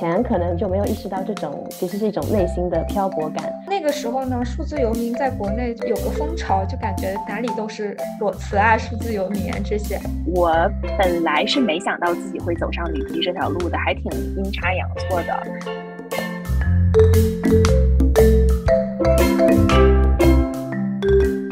[0.00, 3.52] 前可能就没有意识到这种其实是一种内心的漂泊感。
[3.66, 10.00] 那个时候呢，数字游民在国内有个风潮，就感觉哪里都是裸辞啊、数字游民啊这些。
[10.34, 10.54] 我
[10.96, 14.04] 本来是没想到自己会走上旅居这条路的，还挺
[14.38, 15.46] 阴差阳错的。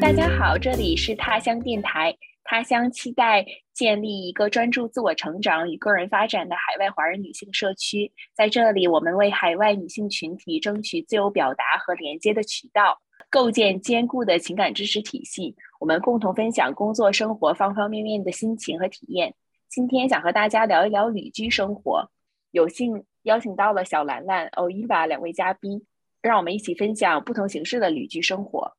[0.00, 2.14] 大家好，这里是他乡电台。
[2.50, 3.44] 他乡期待
[3.74, 8.10] 建立一个专注自我成长与个人发展的海外华人女性社区。
[8.34, 15.54] 在这里，我们为海外女性群体争取自由表达和连接的渠道，构建坚固的情感支持体系。
[15.78, 19.34] 我们共同分享工作、生活方方面面的心情和体验。
[19.68, 22.10] 今天想和大家聊一聊旅居生活，
[22.52, 25.84] 有幸邀请到了小兰兰、欧伊娃两位嘉宾，
[26.22, 28.77] 让我们一起分享不同形式的旅居生活。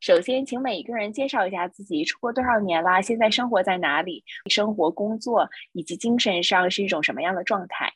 [0.00, 3.02] 首先，请每一个人介绍一下自己，出国多少年啦？
[3.02, 4.22] 现在生活在哪里？
[4.48, 7.92] 生活、工作以及精神上是一种什么样的状态？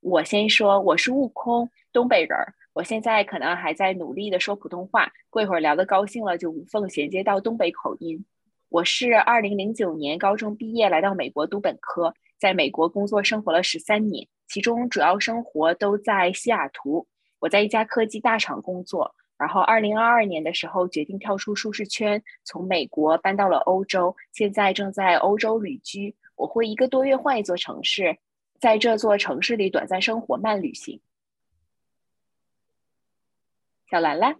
[0.00, 2.54] 我先说，我是悟空，东北人儿。
[2.74, 8.22] 我现在可能还在努力的说普通话，过一会儿聊得高兴了，就无缝衔接到东北口音。
[8.68, 17.06] 我是二零零九年高中毕业，来到美国读本科，在美国工作生活了十三年，其中主要生活都在西雅图。
[17.38, 19.14] 我在一家科技大厂工作。
[19.38, 26.16] 然后，二零二二年的时候决定跳出舒适圈，从美国搬到了欧洲，现在正在欧洲旅居。
[26.36, 28.18] 我会一个多月换一座城市，
[28.58, 31.00] 在这座城市里短暂生活、慢旅行。
[33.90, 34.36] 小兰兰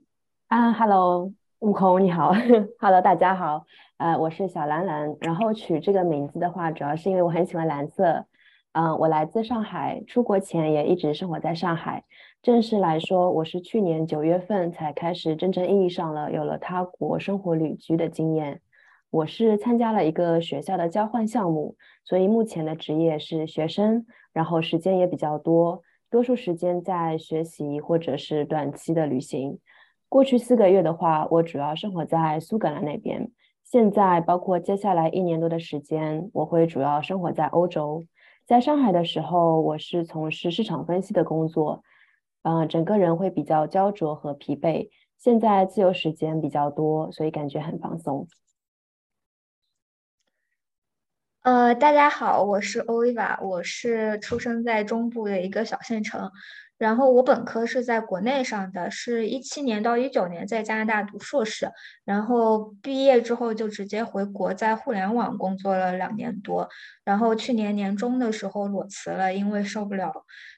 [0.48, 2.32] 啊，Hello，悟空你好，
[2.80, 3.66] Hello，大家好，
[3.98, 5.16] 呃，我是小兰兰。
[5.20, 8.26] 然后取这个名字的话，主要是因为我很喜欢蓝色。
[8.72, 12.04] 嗯，我来自上海，出国前也一直生活在上海。
[12.42, 18.60] 正式来说，我是去年九月份才开始真正意义上了有了他国生活旅居的经验。
[19.10, 29.58] 我是参加了一个学校的交换项目，所以目前的职业是学生，然后时间也比较多，多数时间在学习或者是短期的旅行。
[30.08, 33.28] 过去四个月的话，我主要生活在苏格兰那边。
[33.64, 38.04] 现在包括接下来一年多的时间，我会主要生活在欧洲。
[38.46, 41.82] 在上海的时候，我是从事市场分析的工作。
[42.46, 44.88] 嗯，整个人会比较焦灼和疲惫。
[45.18, 48.28] 现在自由时间比较多，所以感觉很放松。
[51.42, 56.30] 呃，大家好，我是欧维瓦，我是出生在中部的一个小县城。
[56.78, 61.70] 然后我本科是在国内上的，是一七年到一九年在加拿大读硕士，
[62.04, 66.68] 然后毕业之后就直接回国，在互联网工作了两年多，
[67.02, 70.12] 然后去年年中的时候裸辞了，因为受不了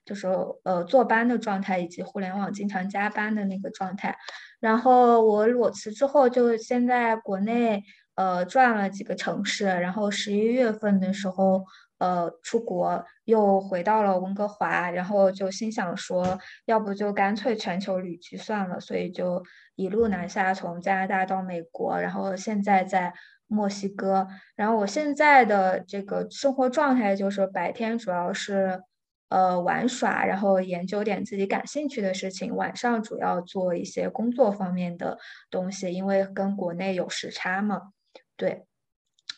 [0.05, 0.27] 就是
[0.65, 4.17] 呃坐班的状态以及互联网经常加班的那个状态，
[4.59, 7.85] 然后我裸辞之后就先在国内
[8.17, 11.65] 呃转了几个城市，然后十一月份的时候。
[11.99, 19.43] 呃，出国又回到了温哥华，然后就心想说，要不就干脆全球旅居算了，所以就
[19.75, 23.13] 一路南下，从加拿大到美国，然后现在在
[23.49, 24.29] 墨西哥。
[24.55, 28.81] 然后我现在的这个生活状态就是白天主要是
[29.29, 35.19] 呃玩耍，然后研究点自己感兴趣的事情，晚上主要做一些工作方面的
[35.51, 37.91] 东西，因为跟国内有时差嘛，
[38.37, 38.67] 对。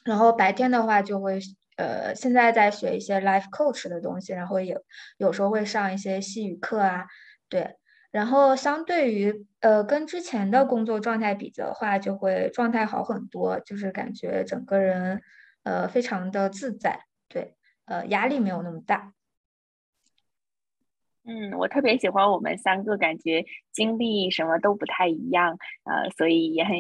[0.05, 1.41] 然后白天的话就会。
[1.81, 4.77] 呃，现在在学一些 life coach 的东西，然后也
[5.17, 7.07] 有时候会上一些西语课啊，
[7.49, 7.77] 对。
[8.11, 15.23] 然后相对于呃跟之前的工作状态比的话，就会状态好很多，就是感觉整个人
[15.63, 19.15] 呃非常的自在，对，呃压力没有那么大。
[21.27, 26.75] 嗯，我特别喜欢我们三个，感觉经历什么都不太一样，呃，所以也很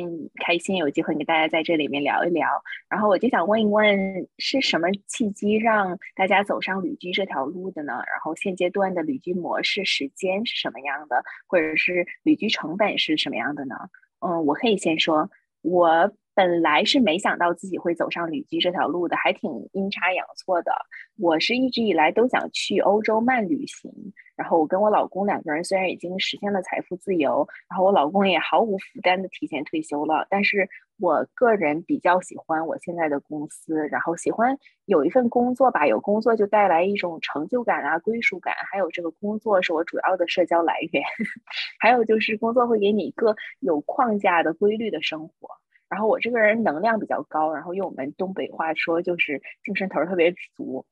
[0.44, 2.48] 开心有机会跟大家在这里面聊一聊。
[2.88, 7.92] 然后我就想问一问，是什么契机让大家走上旅居这条路的呢？
[7.92, 13.74] 然后现阶段的旅居模式、时间是什么样的，或者是旅居成本是什么样的呢？
[14.20, 15.30] 嗯，我可以先说，
[15.62, 16.10] 我。
[16.40, 20.72] 本来是没想到自己会走上旅居这条路的，还挺阴差阳错的。
[21.18, 23.92] 我是一直以来都想去欧洲慢旅行，
[24.36, 30.66] 然后我跟我老公两个人虽然已经实现了财富自由，然后我老公也毫无负担的提前退休了，但是
[30.98, 34.56] 我个人比较喜欢我现在的公司，然后喜欢
[34.86, 41.04] 有一份工作吧，有工作就带来一种成就感啊、归属感，还有这个工作是我主要的社交来源，
[41.78, 45.50] 还有就是工作会给你一个有框架的规律的生活。
[45.90, 50.86] 然后我这个人能量比较高，然后用我们东北话说就是精神头特别足，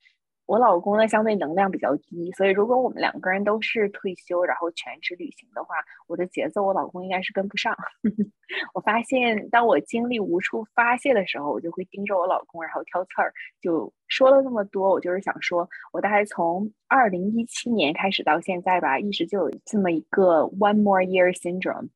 [0.44, 5.76] 我老公呢，相对能量比较低，所以如果我们两个人都是退休，然后全职旅行的话，
[6.08, 7.76] 我的节奏我老公应该是跟不上。
[8.72, 13.32] 我发现，当我精力无处发泄的时候，我就会盯着我老公，然后挑刺儿。
[13.60, 21.90] 就说了这么多，我就是想说，我大概从二零一七年开始到现在吧，一直就有这么一个 one more year syndrome，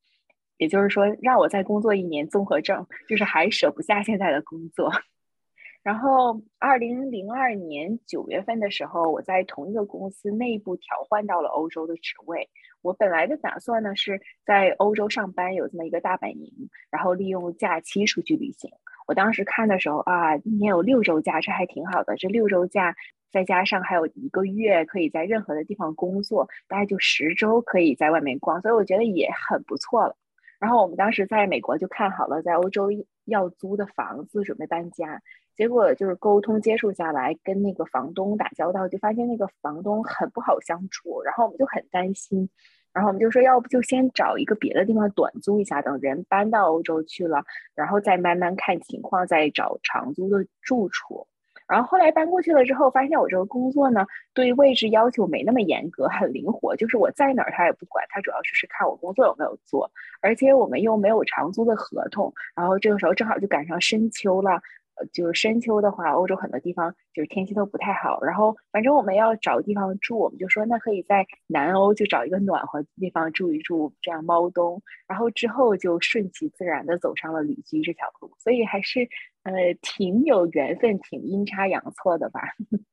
[0.62, 4.92] 也就是说，让我再工作一年综合症，就是还舍不下现在的工作。
[5.82, 12.48] 然后，二零零二年九月份的时候，我在同一个公司内部调换到了欧洲的职位。
[12.80, 16.52] 我本来的打算呢，是在欧洲上班，有这么一个大本营，
[16.92, 18.70] 然后利用假期出去旅行。
[19.08, 22.14] 我当时看的时候啊，一年有六周假，这还挺好的。
[22.14, 22.94] 这六周假
[23.32, 30.16] 再加上还有一个月可以在任何的地方工作，大概就十周可以在外面逛，所以我觉得也很不错了。
[30.62, 32.86] 然后我们当时在美国就看好了在欧洲
[33.24, 35.20] 要租的房子，准备搬家。
[35.56, 42.48] 结果就是沟通接触下来，跟那个房东打交道，就发现那个房东很不好相处，然后我们就很担心，
[42.92, 47.44] 然后我们就说，要不就先找一个别的地方短租一下，等人搬到欧洲去了，
[47.74, 51.26] 然后再慢慢看情况，再找长租的住处。
[51.68, 64.60] 然后后来搬过去了之后，发现我这个工作呢，对位置要求没那么严格，很灵活，就是我在哪儿他也不管，他主要就是看我工作有没有做，而且我们又没有长租的合同，然后这个时候正好就赶上深秋了。
[64.94, 68.22] 呃，就是深秋的话，欧洲很多地方就是天气都不太好。
[68.22, 74.82] 然后，反正我们要找地方住，我们就说那可以在南欧就找一个暖和的地方住一住，这样猫冬。
[75.08, 79.08] 然后之后就顺其自然的走上了旅居这条路，所以还是
[79.42, 82.40] 呃挺有缘分，挺阴差阳错的吧。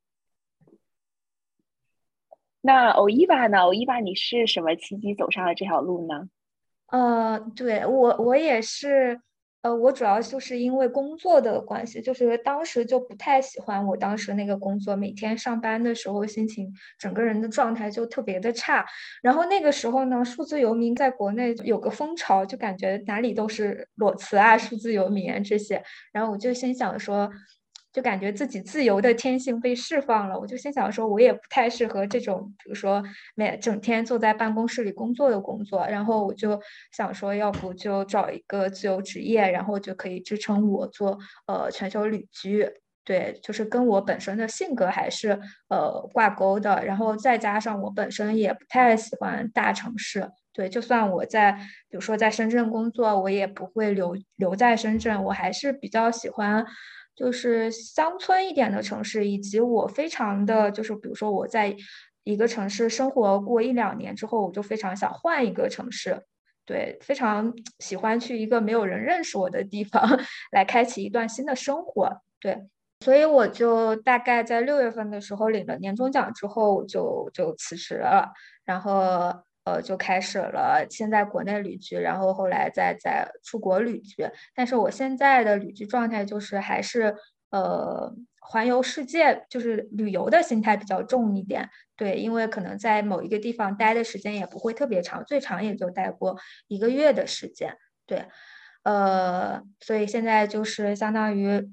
[2.61, 3.59] 那欧伊巴呢？
[3.59, 6.29] 欧伊巴，你是什么契机走上了这条路呢？
[6.87, 9.21] 呃，对我，我也是。
[9.61, 18.85] 呃，我主要就是因为工作的关系，就是当时就不太喜欢我当时那个工作，每天上班的时候心情，整个人的状态就特别的差。
[19.21, 25.83] 然后那个时候呢，数字游民在国内有个风潮，就感觉哪里都是裸辞啊、数字游民啊这些。
[26.13, 27.29] 然后我就心想说。
[27.91, 33.03] 就感觉自己自由的天性被释放了，我就心想说，我也不太适合这种，比如说
[33.35, 35.85] 每整天坐在办公室里工作的工作。
[35.87, 42.69] 然后我就想说，要不就找一个自由职业，然后就可以支撑我做呃全球旅居。
[43.03, 45.31] 对，就是跟我本身的性格还是
[45.69, 46.85] 呃挂钩的。
[46.85, 50.29] 然后再加上我本身也不太喜欢大城市。
[50.53, 51.53] 对，就算我在
[51.89, 56.63] 比如说在深圳工作，我也不会留留在深圳，我还是比较喜欢。
[57.19, 61.75] 就是乡村一点的城市，以及我非常的就是，比如说我在
[62.23, 66.23] 一个城市生活过一两年之后，我就非常想换一个城市，
[66.65, 70.01] 对，非常喜欢去一个没有人认识我的地方
[70.53, 72.57] 来开启一段新的生活，对，
[73.01, 78.31] 所以我就大概在六月份的时候领了年终奖之后，就就辞职了，
[78.63, 79.43] 然后。
[79.69, 84.27] 呃，就开始了先在国内旅居，然后后来再在出国旅居。
[84.55, 87.15] 但是我现在的旅居状态就是还是
[87.51, 91.69] 呃环游世界，就是旅游的心态比较重一点。
[91.95, 96.35] 对，因为可能在某一个地方待的时间也不会特别长，最长也就待过
[96.67, 97.77] 一个月的时间。
[98.07, 98.25] 对，
[98.83, 101.71] 呃，所以现在就是相当于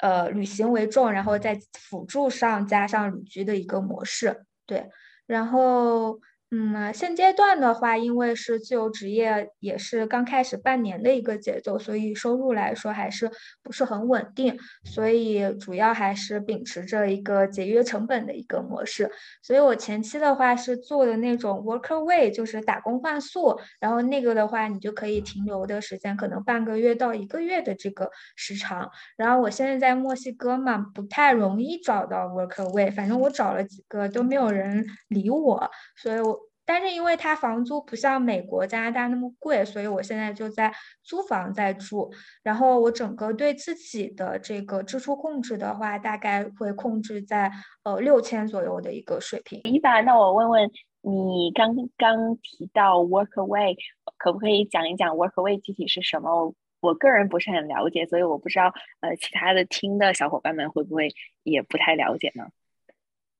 [0.00, 4.44] 呃旅行为重，然后在辅助上加上旅居的一个模式。
[4.66, 4.88] 对，
[5.26, 6.18] 然后。
[6.52, 13.28] 嗯，现阶段的话，因为是自由职业，也是刚开始半年的一个节奏，所以收入来说还是
[13.64, 19.10] 不是很稳定，所以主要还是秉持着一个节约成本的一个模式。
[19.42, 28.88] 所以我前期的话是做的那种 workaway，就是打工换宿，然后那个的话你就可以停留的时间可能半个月到一个月的这个时长。
[29.16, 36.45] 然后我现在在墨西哥嘛，不太容易找到 workaway，反正我找了几个都没有人理我，所以我。
[36.66, 40.70] 但是因为它房租不像美国、加拿大那么贵，所以我现在就在
[41.04, 42.12] 租房在住。
[42.42, 47.50] 然后我整个对自己的这个支出控制的话，大概会控制在
[47.84, 49.60] 呃六千左右的一个水平。
[49.64, 50.70] 伊凡，那我问问
[51.02, 53.76] 你，刚刚提到 Workaway，
[54.18, 56.52] 可不可以讲一讲 Workaway 具体是什么？
[56.80, 62.48] 我个人不是很了解，所以我不知道呃其他的听的小伙伴们会不会也不太了解呢？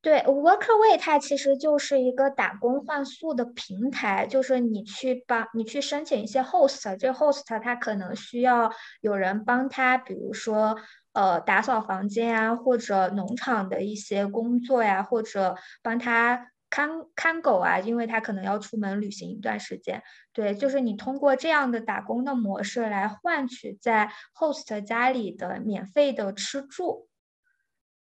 [0.06, 8.70] 对，Workaway 它其实就是一个打工换宿的平台，就是你去帮你去申请一些 host，这 host 它可能需要
[9.00, 10.78] 有人帮他，比如说
[11.12, 20.04] 呃打扫房间啊，或者农场的一些工作呀，或者帮他看看狗啊，因为他可能要出门旅行一段时间。
[20.32, 27.08] 对，就是你通过这样的打工的模式来换取在 host 家里的免费的吃住。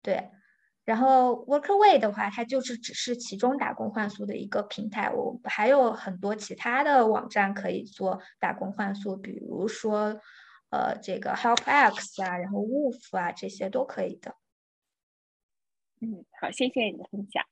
[0.04, 0.30] 对。
[0.88, 5.12] 然后 Workaway 的话，它就是只是其中打工换宿的一个平台。
[5.12, 10.17] 我还有很多其他的网站可以做打工换宿，比如说，
[10.70, 14.36] 呃，这个 HelpX 啊，然后 Woof 啊，这些都可以的。
[16.00, 17.44] 嗯，好，谢谢你的分享。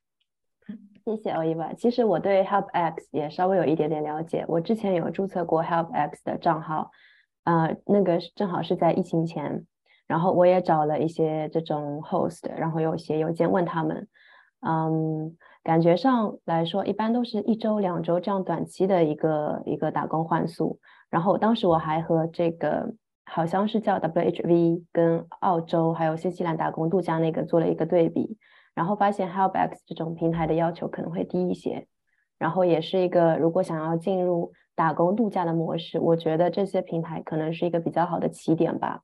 [1.04, 1.76] 谢谢 Oiva。
[1.76, 6.90] 其实我对 HelpX 也稍微有一点点了解，我之前有注册过 HelpX 的账号，
[7.44, 9.68] 呃，那个正好是在疫情前。
[10.08, 14.08] 然后我也找了一些这种 host，然后有写邮件问他们，
[14.62, 20.80] 嗯，感觉上来说，一般都是一周、两周这样短期的一个一个打工换宿。
[21.10, 22.94] 然后当时我还和这个
[23.26, 28.38] 好像是叫 WHV 跟澳洲还有新西兰打工度假那个做了一个对比，
[28.74, 31.88] 然后发现 HelpX 这种平台的要求可能会低一些，
[32.38, 39.02] 然后也是一个如果想要进入打工度假的模式，我觉得这些平台可能是一个比较好的起点吧。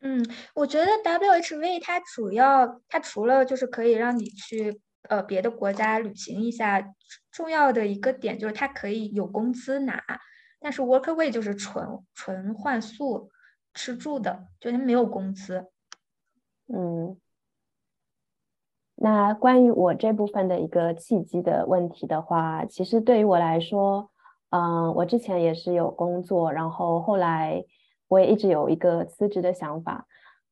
[0.00, 0.24] 嗯，
[0.54, 6.80] 我觉得 WHV 它主要，它除了就是可以让你去呃别的国家旅行一下，
[7.32, 10.00] 重要的一个点就是它可以有工资拿，
[10.60, 13.28] 但是 Workaway 就是纯纯换宿
[13.74, 15.66] 吃住的，就它没有工资。
[16.68, 17.18] 嗯，
[18.94, 24.12] 那关于我这部分的一个契机的问题的话，其实对于我来说，
[24.50, 27.64] 嗯，我之前也是有工作，然后后来。
[28.08, 30.06] 我也一直有一个辞职的想法，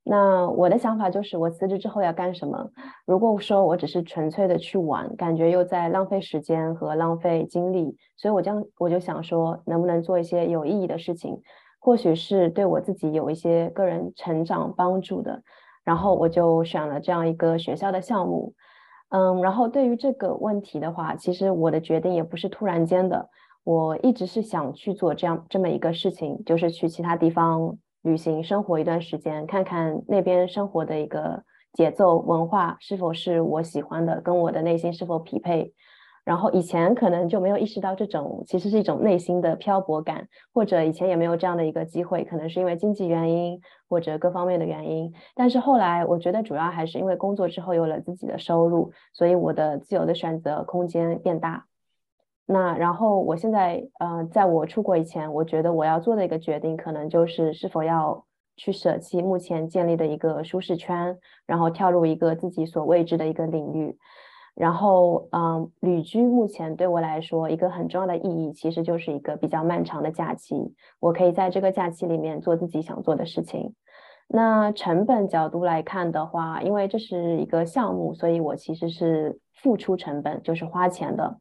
[0.04, 2.70] 那我的想法就是我辞职之后要干什么？
[3.06, 11.40] 如果说我只是纯粹的去玩，感觉又在浪费时间和浪费精力，所以我将我就想说，能不能做一些有意义的事情，
[11.80, 15.42] 或许是对我自己有一些个人成长帮助的。
[15.82, 18.52] 然后我就选了这样一个学校的项目，
[19.10, 23.28] 嗯，然后对于这个问题的话，其实我的决定也不是突然间的。
[23.66, 31.42] 我一直是想去做这样这么一个事情，就是去其他地方旅行生活一段时间，看看那边生活的一个
[31.73, 35.73] 节奏文化是否是我喜欢的，跟我的内心是否匹配。
[36.25, 45.12] 然后以前可能就没有意识到这种其实是一种内心的漂泊感，或者以前也没有这样的一个机会，可能是因为经济原因或者各方面的原因。
[45.35, 51.66] 但是后来我觉得主要还是因为工作之后有了自己的收入，所以我的自由的选择空间变大。
[52.46, 58.24] 那然后我现在，呃，在我出国以前，我觉得我要做的一个决定，可能就是是否要
[58.56, 63.98] 去舍弃目前建立的一个舒适圈，然后跳入一个自己所未知的一个领域。
[64.54, 73.74] 然后，嗯，旅居目前对我来说一个很重要的意义，其实就是一个比较漫长的假期，我可以在这个假期里面做自己想做的事情。
[74.28, 81.38] 那成本角度来看的话，因为这是一个项目，所以我其实是付出成本，就是花钱的。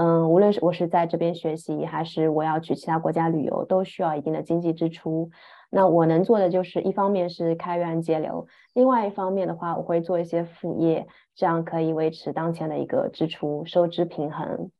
[0.00, 5.30] 嗯，无论是我是在这边学习，还是我要去其他国家旅游，都需要一定的经济支出。
[5.68, 14.70] 那我能做的就是，一方面是开源节流，另外一方面的话，我会做一些副业，这样可以维持当前的一个支出收支平衡。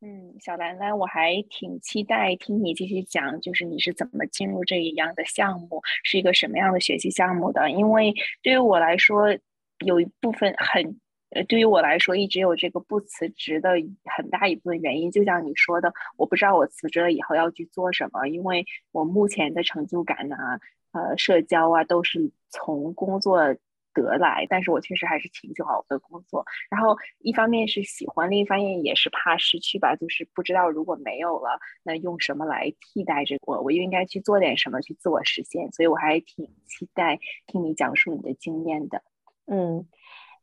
[0.00, 7.70] 嗯，小兰兰，我还挺期待听你继续讲，就是你是怎么进入这一样的项目，是一个什么样的学习项目的？
[7.70, 9.26] 因为对于我来说，
[9.84, 10.98] 有一部分很。
[11.30, 13.70] 呃，对于我来说，一直有这个不辞职的
[14.04, 20.58] 很大一部分原因，就像你说的，我不知道我辞职了以后要去做什么，因为我目前的成就感啊，
[20.92, 23.38] 呃，社交啊，都是从工作
[23.92, 26.44] 得来，但是我确实还是挺喜欢我的工作。
[26.70, 33.60] 然后一方面是喜欢，另一方面也是怕失去吧，就是不知道如果没有了，那用什么来替代这个？
[33.60, 35.70] 我又应该去做点什么去自我实现？
[35.72, 39.02] 所以我还挺期待听你讲述你的经验的。
[39.46, 39.86] 嗯。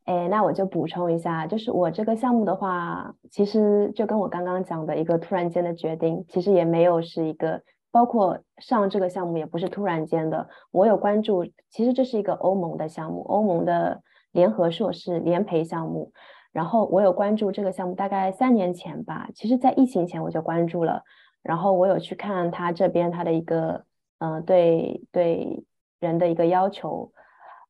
[0.06, 7.60] 哎，那我就补充一下，就是我这个项目的话，其实就跟我刚刚讲的一个突然间的决定，其实也没有是一个，
[7.90, 10.48] 包括上这个项目也不是突然间的。
[10.70, 16.12] 我有关注，其实这是一个欧盟的项目，欧盟的联合硕士联培项目。
[16.52, 21.02] 然后我有关注这个项目，大概三年前吧，其实在疫情前我就关注了。
[21.42, 23.84] 然后我有去看他这边他的一个，
[24.20, 25.64] 嗯，对对
[25.98, 27.10] 人的一个要求。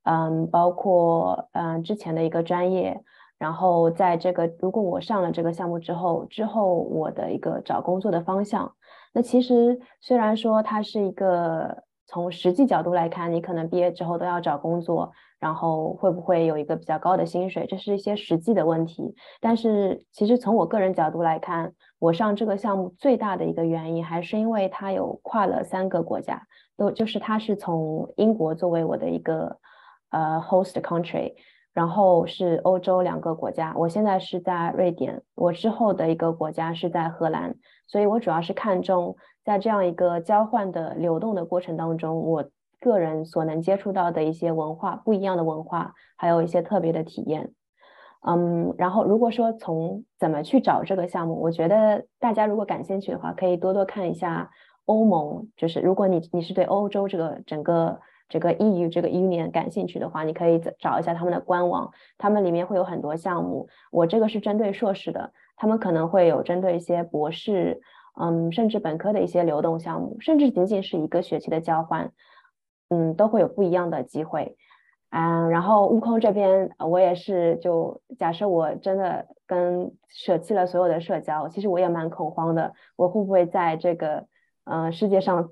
[0.08, 3.02] 嗯，包括嗯之前的一个专业，
[3.38, 8.72] 然后在这个如果我上了这个项目之后，之后我的一个找工作的方向，
[9.12, 15.10] 那其实虽然说它是一个从实际角度来看，你可能毕业之后都要找工作，
[15.40, 19.12] 然后会不会有一个比较高的薪水，这是一些实际的问题。
[19.40, 26.40] 但是其实从我个人角度来看，我上这个项目最大的一个原因，还是因为它有跨了三个国家，
[26.76, 29.58] 都就是它是从英国作为我的一个。
[30.16, 31.34] 呃，host country，
[31.74, 33.74] 然后是欧洲两个国家。
[33.76, 37.54] 我现在是在瑞典，我之后的一个国家是在荷兰。
[37.86, 42.44] 所以我主要是看重在这样一个交换的流动的过程当中，我
[42.80, 47.52] 个人所能接触到的一些文化不一样的文化，还有一些特别的体验。
[48.26, 54.50] 嗯，然后如果说从怎么去找这个项目，我觉得大家如果感兴趣的话，可以多多看一下
[54.86, 55.46] 欧盟。
[55.58, 63.68] 就是如果你你是对欧洲这个整个这个 EU 这个 Union 感兴趣的话，你可以找一下他们的官网，他们里面会有很多项目。
[63.90, 67.80] 我这个是针对硕士的，他们可能会有针对一些博士，
[68.20, 72.12] 嗯，甚至本科的一些流动项目，甚至仅仅是一个学期的交换，
[72.88, 74.56] 嗯，都会有不一样的机会。
[75.10, 84.26] 嗯，然后悟空这边，我也是，就假设我真的跟舍弃了所有的社交，其实我也蛮恐慌的，我会不会在这个
[84.64, 85.50] 呃世界上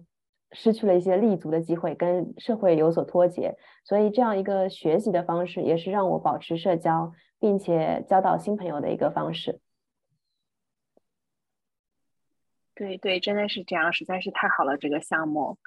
[0.54, 3.54] 失去了一些立足的机会，跟社会有所脱节？
[3.84, 9.61] 所以这样一个学习的方式，也是让我保持社交，并且交到新朋友的一个方式。
[12.75, 15.58] 对对，真的是这样，实在是太好了，这个项目。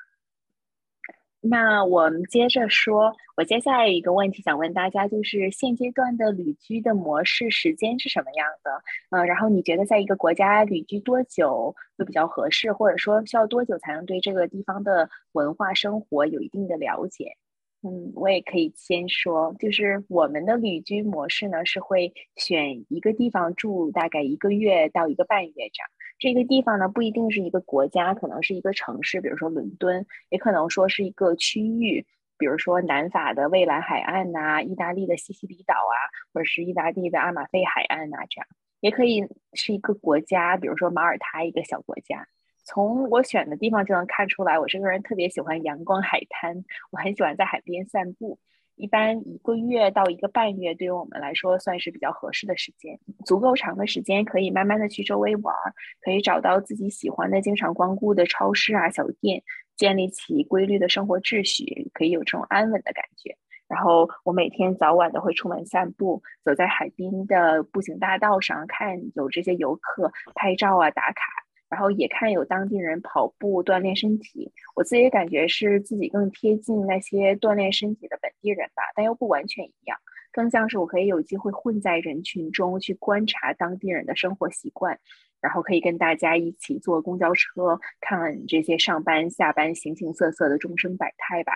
[1.41, 8.71] 那我们接着说，我接下来一个问题想问大家，就是现阶段的旅居的模式时间是什么样的？
[9.11, 17.37] 呃，然后你觉得在一个国家旅居多久会比较合适，或者说需要多久才能对这个地方的文化生活有一定的了解？
[17.83, 25.89] 嗯，我也可以先说，就是我们的旅居模式呢，是会选一个地方住大概一个月到一个半月这样。
[26.19, 32.05] 这个地方呢，不一定是一个国家，可能是一个城市，比如说伦敦，也可能说是一个区域，
[32.37, 35.95] 比如说南法的蔚蓝海岸呐，意大利的西西里岛啊，
[36.33, 38.47] 或者是意大利的阿马菲海岸呐，这样
[38.79, 42.27] 也可以是一个国家，比如说马耳他一个小国家。
[42.63, 48.39] 从我选的地方就能看出来，我这个人特别喜欢阳光海滩，我很喜欢在海边散步。
[48.77, 55.55] 一般一个月到一个半月，对于我们来说算是比较合适的时间，足够长的时间可以慢慢的去周围玩，
[56.01, 59.41] 可以找到自己喜欢的、经常光顾的超市啊、小店，
[59.75, 63.35] 建立起规律的生活秩序，可以有这种安稳的感觉。
[63.67, 71.36] 然后我每天早晚都会出门散步，走在海滨的步行大道上，看有这些游客拍照啊、打卡。
[71.69, 79.97] 然后也看有当地人跑步锻炼身体，我自己感觉是自己更贴近那些锻炼身体的本地人吧，但又不完全一样，
[80.31, 84.97] 更像是我可以有机会混在人群中去观察当地人的生活习惯，
[85.41, 91.53] 然后可以跟大家一起坐公交车，看看这些上班下班形形色色的众生百态吧，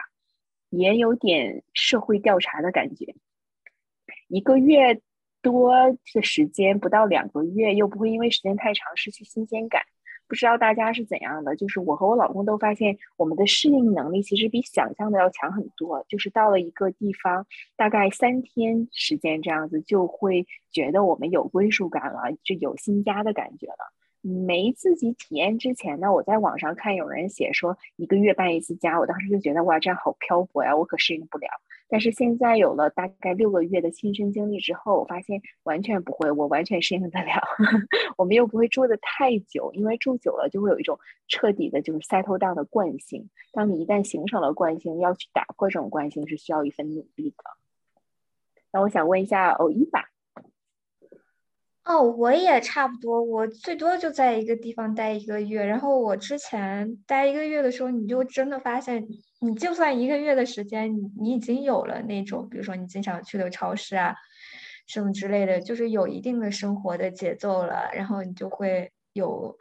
[0.69, 3.15] 也有点社会调查的感觉，
[4.28, 5.00] 一个月
[5.41, 5.74] 多
[6.13, 9.82] 的时间，不到两个月，又不会因为时间太长失去新鲜感。
[10.32, 16.06] 不知道大家是怎样的，就是我和我老公都发现，我们的适应能力其实比想象的要强很多。
[16.08, 23.91] 就是到了一个地方，大概三天时间这样子，就会觉得我们有归属感了，就有新家的感觉了。
[24.22, 31.48] 没自己体验之前呢，我在网上看有人写说一个月搬一次家，我当时就觉得哇，这样好漂泊呀，我可适应不了。
[31.91, 37.34] 但是现在有了大概六个月的亲身经历之后，我发现完全不会，我完全适应得了。
[38.17, 43.30] 我们又不会住的太久，因为住久了就会有一种彻底的就是 settle down 的惯性。
[43.51, 47.43] 当你一旦形成了惯性，要去打破这种惯性是需要一份努力的。
[48.71, 50.06] 那我想问一下欧一吧。
[51.84, 55.65] 哦，我也差不多，我最多就在一个地方待一个月。
[55.65, 59.06] 然后我之前待一个月的时候，你就真的发现，
[59.43, 64.13] 你就算一个月的时间，你已经有了那种，比如说你经常去的超市啊，
[64.86, 67.89] 什么之类的，就是有一定的生活的节奏了。
[67.93, 69.58] 然后你就会有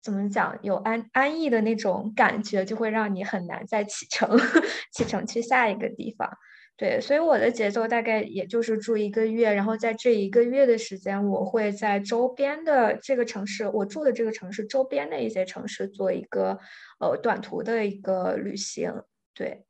[0.00, 4.38] 怎么讲，有安安逸的那种感觉，就会让你很难再启程，
[4.94, 6.30] 启程去下一个地方。
[6.76, 16.56] 对，所以我的节奏大概也就是住一个月，然后在这一个月的时间，我会在周边的这个城市，我住的这个城市周边的一些城市做一个
[17.00, 18.92] 呃短途的一个旅行。
[19.38, 19.64] 对，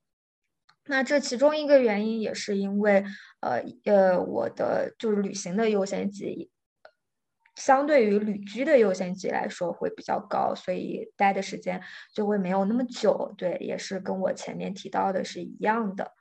[0.87, 3.05] 那这其中一个原因也是因为
[3.41, 6.51] 呃呃我的就是旅行的优先级，
[7.55, 11.83] 相对于旅居的优先级来说会比较高，所以待的时间
[12.15, 13.35] 就会没有那么久。
[13.37, 16.13] 对，也是跟我前面提到的是一样的。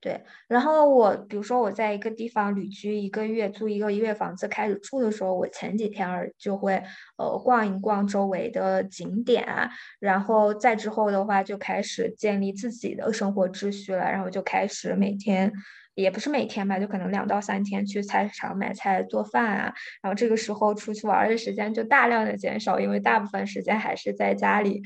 [0.00, 6.80] 对，然后我比如说我在一个地方旅居一个月，租一个月房子开始住的时候，我前几天儿就会
[7.16, 15.52] 呃逛一逛周围的景点啊，然后再之后的话就开始建立自己的生活秩序了，然后就开始每天
[15.96, 24.80] 也不是每天吧，就可能两到三天去菜市场买菜做饭啊，然后这个时候出去玩的时间就大量的减少，因为大部分时间还是在家里。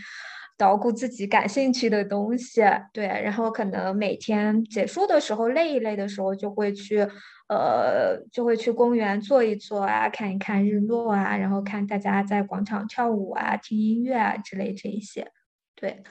[0.57, 2.61] 捣鼓自己感兴趣的东西，
[2.93, 7.01] 对，然后可能每天结束的时候累一累的时候，就会去，
[7.49, 15.33] 呃，就会去公园坐一坐啊，看一看日落啊，然后看大家在广场跳舞啊，听音乐啊之类这一些，
[15.75, 16.03] 对。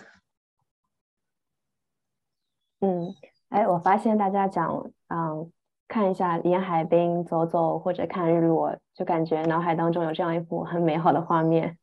[2.81, 3.13] 嗯，
[3.49, 5.51] 哎，我发现大家讲，嗯，
[5.87, 11.77] 看一下沿海滨走走或者看日落，就感觉脑海当中有这样一幅很美好的画面。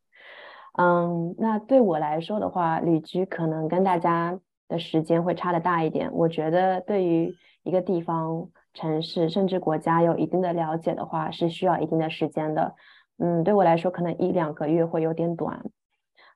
[0.80, 4.38] 嗯，那对我来说的话，旅居可能跟大家
[4.68, 6.08] 的时间会差的大一点。
[6.12, 12.76] 我觉得对于一个地方、城市甚至国家有一定的了解的话，是需要一定的时间的。
[13.18, 15.64] 嗯，对我来说，可能一两个月会有点短。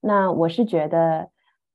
[0.01, 1.29] 那我是觉得，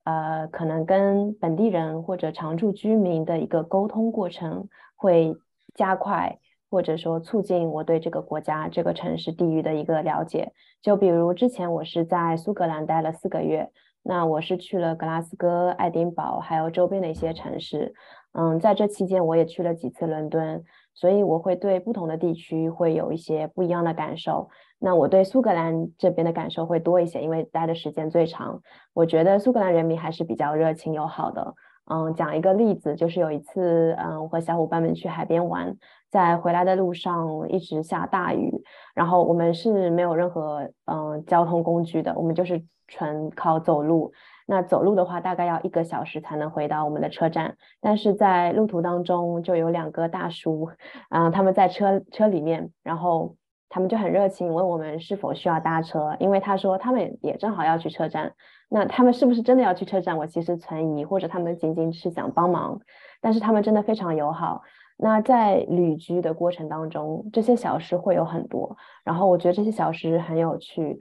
[0.04, 5.34] 呃，可能跟本地人或者常住居民的一个沟通过程会
[5.74, 6.38] 加快。
[6.70, 10.52] 或者说促进我对这个国家、这个城市、地域的一个了解。
[10.82, 13.70] 就比如之前我是在苏格兰待了四个月，
[14.02, 17.94] 那我是去了格拉斯哥、爱丁堡，还有周边的一些城市。
[18.32, 20.62] 嗯，在这期间我也去了几次伦敦，
[20.94, 24.48] 所以我会对不同的地区会有一些不一样的感受。
[24.78, 28.60] 那我对苏格兰这边的感受会多一些，因为待的时间最长。
[28.94, 31.54] 我觉得苏格兰人民还是比较热情友好的。
[31.90, 35.76] 嗯，讲一个例子，就是有一次，嗯，我和小伙伴们去海边玩，
[36.10, 38.52] 在回来的路上一直下大雨，
[38.94, 44.12] 然后我们是没有任何嗯交通工具的，我们就是纯靠走路。
[44.46, 47.56] 那走路的话，大概要一个小时才能回到我们的车站。
[47.80, 50.70] 但是在路途当中，就有两个大叔，
[51.10, 53.34] 嗯，他们在车车里面，然后。
[53.70, 58.32] 他们就很热情，问我们是否需要搭车，因为他说他们也正好要去车站。
[58.68, 60.16] 那他们是不是真的要去车站？
[60.16, 62.80] 我其实存疑，或者他们仅仅是想帮忙。
[63.20, 64.62] 但是他们真的非常友好。
[64.96, 68.76] 那在旅居的过程当中，这些小事会有很多。
[69.04, 71.00] 然后我觉得这些小事很有趣，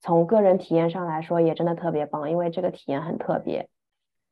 [0.00, 3.68] 从个人体验上来说也真的特别棒，因为这个体验很特别。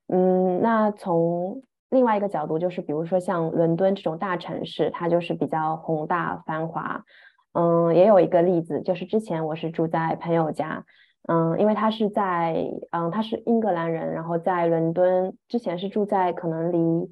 [0.08, 7.02] 嗯，那从另外一个角度，就是比如说像伦敦这种大城市，它就是比较宏大繁华。
[7.52, 10.84] 嗯，也有一个例子，就是之前我是住在朋友家，
[11.28, 17.10] 嗯，因为他是在，嗯，他是英格兰人，然后在伦敦之前是住在可能离，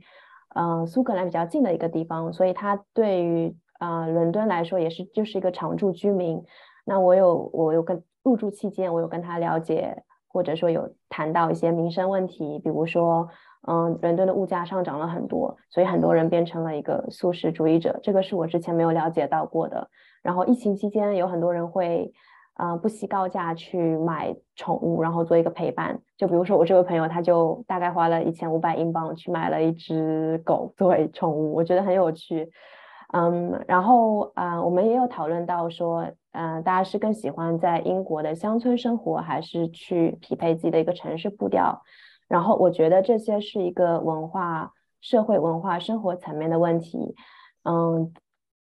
[0.54, 6.42] 嗯，苏格兰比较近的一个地方，所以他对于，呃，伦敦来说也是就是一个常住居民。
[6.84, 13.28] 那我有我有跟入住期间，我有跟他了解，或者说有谈到一些民生问题，比如说，
[13.66, 19.88] 嗯，伦敦的物价上涨了很多，所以很多人变成了一个素食主义者，这个是我之前没有了解到过的。
[20.22, 22.12] 然后疫情期间有很多人会，
[22.56, 26.00] 呃，不惜高价去买宠物，然后做一个陪伴。
[26.16, 32.48] 就比如说我这位朋友，他就大概花了一千五百英镑去买了一只狗作为宠物，我觉得很有趣。
[33.12, 41.82] 嗯，然后啊，我们也有讨论到说，嗯，大家是更喜欢在英国的乡村生活，还是去匹配自己的一个城市步调？
[42.28, 47.16] 然后我觉得这些是一个文化、社会文化、生活层面的问题。
[47.64, 48.12] 嗯。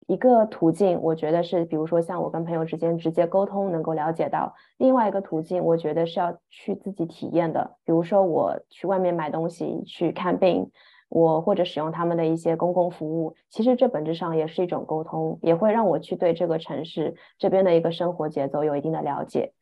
[0.06, 7.76] 一个途径，我觉得是，比如说像我跟朋友之间直接沟通能够了解到；另外一个途径，我觉得是要去自己体验的。
[7.84, 10.70] 比如说我去外面买东西、去看病，
[11.08, 19.54] 我或者使用他们的一些公共服务，其实这本质上也是一种沟通，也会让我去对这个城市这边的一个生活节奏有一定的了解。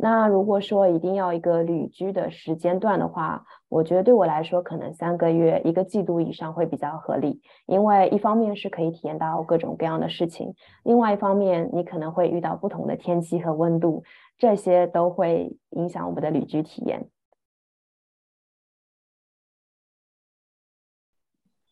[0.00, 7.40] 那如果说一定要一个旅居的时间段的话，我觉得对我来说，可能三个月、一个季度以上会比较合理。
[7.66, 14.04] 因为一方面是可以体验到各种各样的事情，另外一方面你可能会遇到不同的天气和温度，
[14.38, 17.08] 这些都会影响我们的旅居体验。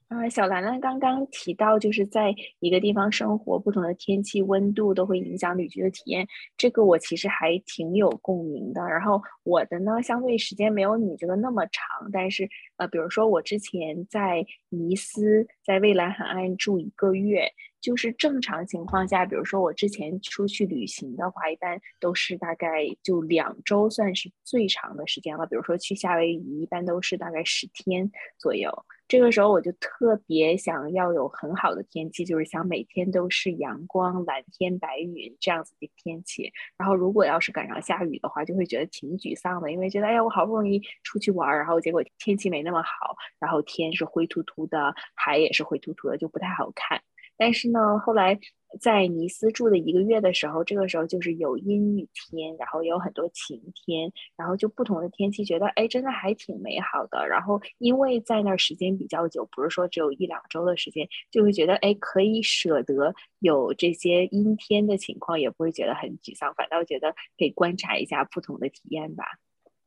[0.08, 6.24] 啊，小兰兰刚刚提到，就是在一个地方生活，不同的天气、温度都会影响旅居的体验。
[6.56, 8.80] 这个我其实还挺有共鸣的。
[8.82, 17.44] 然后我的呢，相对时间没有你这个那么长，但是呃，比如说我之前在尼斯，在蔚蓝海岸住一个月，
[17.80, 25.44] 就是正常情况下，比如说我之前出去旅行的话，一般都是大概就两周算是最长的时间了。
[25.46, 28.70] 比如说去夏威夷，一般都是大概十天左右。
[29.08, 36.52] 这个时候我就特别想要有很好的天气，就是想每天都是阳光、蓝天白云这样子的天气。
[36.76, 47.00] 然后如果要是赶上下雨的话，就会觉得挺沮丧的，因为觉得哎呀，我好不容易出去玩，然后结果天气没那么好，然后天是灰秃秃的，海也是灰秃秃的，就不太好看。
[47.36, 48.38] 但是呢，后来。
[48.80, 57.26] 在尼斯住的一个月的时候，这个时候就是有阴雨天，然后也有很多晴天，然后就不同的天气，觉得哎，真的还挺美好的。
[57.26, 69.24] 然后因为在那儿时间比较久，不是说只有一两周的时间，就会觉得哎，可以舍得有这些阴天的情况，也不会觉得很沮丧，反倒觉得可以观察一下不同的体验吧。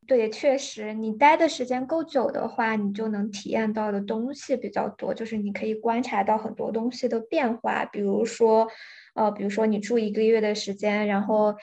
[0.09, 7.85] 对，确实，你待的时间够久的话，你就能体验到的东西比较多，就是你可以观察到很多东西的变化。
[7.85, 8.67] 比如说，
[9.13, 11.55] 呃，比如说你住一个月的时间，然后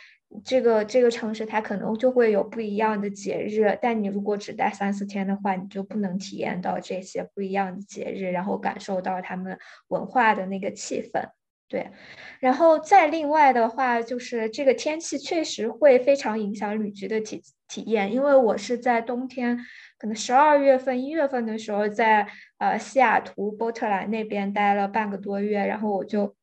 [0.45, 11.31] 这个这个城市它可能就会有不一样的节日，但你如果只待三四天的话，你就不能体验到这些不一样的节日，然后感受到他们文化的那个气氛。
[11.69, 11.91] 对，
[12.39, 19.59] 然后再另外的话，就是这个天气确实会非常影响旅居的体体验，因为我是在冬天，
[19.99, 22.27] 可能十二月份、一月份的时候，在
[22.59, 26.35] 呃西雅图波特兰那边待了半个多月，然后我就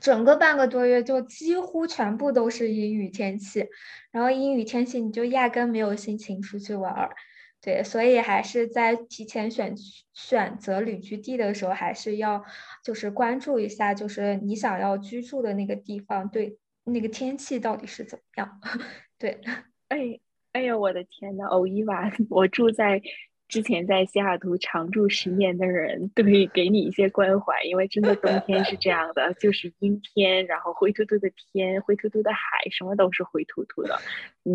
[0.00, 3.66] 整个半个多月就几乎全部都是阴雨天气，
[4.10, 7.14] 然后阴雨天气你就压根没有心情出去玩儿。
[7.60, 9.72] 对，所以还是在提前选
[10.12, 12.44] 选择旅居地的时候，还是要
[12.82, 18.60] 就是关注一下，就是你想要居住的那个地方，对那个天气到底是怎么样？
[19.16, 19.40] 对，
[19.86, 20.18] 哎，
[20.52, 23.00] 哎呦，我的天呐，欧伊娃，我住在
[23.48, 32.38] 之前在西雅图常住十年的人，对，给你一些关怀，因为真的冬天是这样的，就是阴天，然后灰秃秃的天，灰秃秃的海，
[32.70, 33.98] 什么都是灰秃秃的，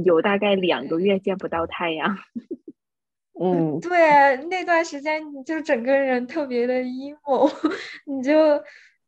[0.06, 2.18] 有大概两个月见不到太阳。
[3.40, 7.52] 嗯，对，那段时间你就整个人特别的 emo，
[8.06, 8.64] 你就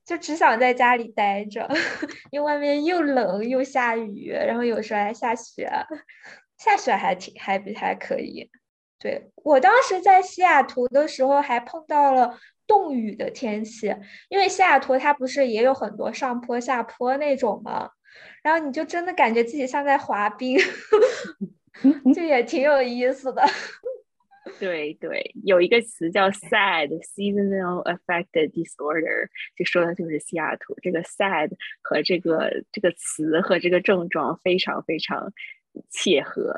[0.05, 1.67] 就只想在家里待着，
[2.31, 5.67] 因为外面又冷又下雨，然后有时候还下雪，
[6.59, 8.51] 下雪还挺还比还可以。
[8.99, 13.87] 对我当时在西雅图的时候还碰到了冻雨的天气，
[14.27, 17.89] 因为西雅图它不是也有很多上坡下坡那种吗？
[18.43, 20.59] 然后你就真的感觉自己像在滑冰，
[22.13, 23.41] 就也挺有意思的。
[24.59, 35.31] 对对，有一个词叫 SAD seasonal affected disorder，就说的就是西雅图这个 SAD 和这个这个词和这个症状非常非常
[35.89, 36.55] 切合。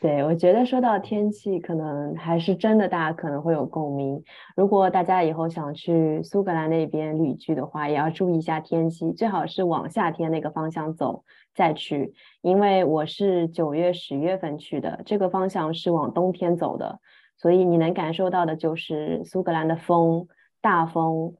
[0.00, 4.22] 对，我觉得说到天气，可能还是真的，大家可能会有共鸣。
[4.54, 12.12] 如果大家以后想去苏格兰那边旅居的话，也要注意一下天气，最好是往夏天那个方向走再去。
[12.42, 17.00] 因为我是九月、十月份去的，这个方向是往冬天走的，
[17.38, 20.28] 所以你能感受到的就是苏格兰的风，
[20.60, 21.34] 大风，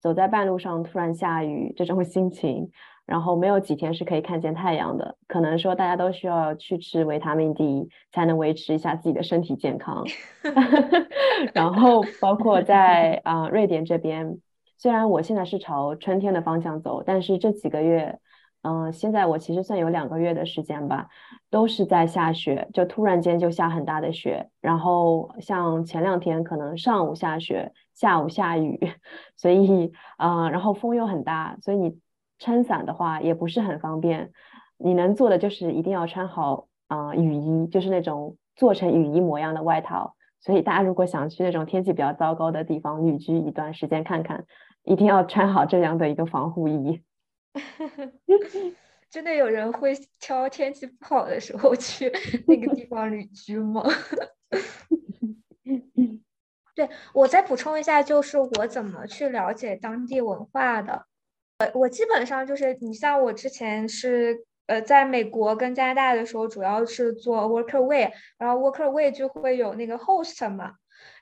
[0.00, 2.70] 走在半路上突然下雨这种心情。
[3.06, 10.04] 然后没有几天是可以看见太阳的，可能说大家都需要去吃维他命 D 才能维持一下自己的身体健康。
[11.54, 14.38] 然后包括在啊瑞典这边，
[14.76, 18.18] 虽然我现在是朝春天的方向走，但是这几个月，
[18.66, 21.08] 嗯，现在我其实算有两个月的时间吧，
[21.50, 24.50] 都是在下雪，就突然间就下很大的雪。
[24.60, 28.80] 然后像前两天可能上午下雪，下午下雨，
[29.36, 31.98] 所以啊，然后风又很大，所以你。
[32.38, 34.30] 撑伞的话也不是很方便，
[34.76, 40.14] 你能做的就是一定要穿好啊雨衣，就是那种做成雨衣模样的外套。
[40.38, 44.44] 所以大家如果想去那种天气比较糟糕的地方旅居一段时间看看，
[44.84, 47.00] 一定要穿好这样的一个防护衣。
[49.08, 52.12] 真的有人会挑天气不好的时候去
[52.46, 53.82] 那个地方旅居吗？
[56.74, 61.06] 对我再补充一下，就是我怎么去了解当地文化的。
[61.58, 70.72] 呃，我基本上就是，你像我之前是，呃，在美国跟加拿大的时候，主要是做 worker way，然后 worker way 就会有那个 host 嘛，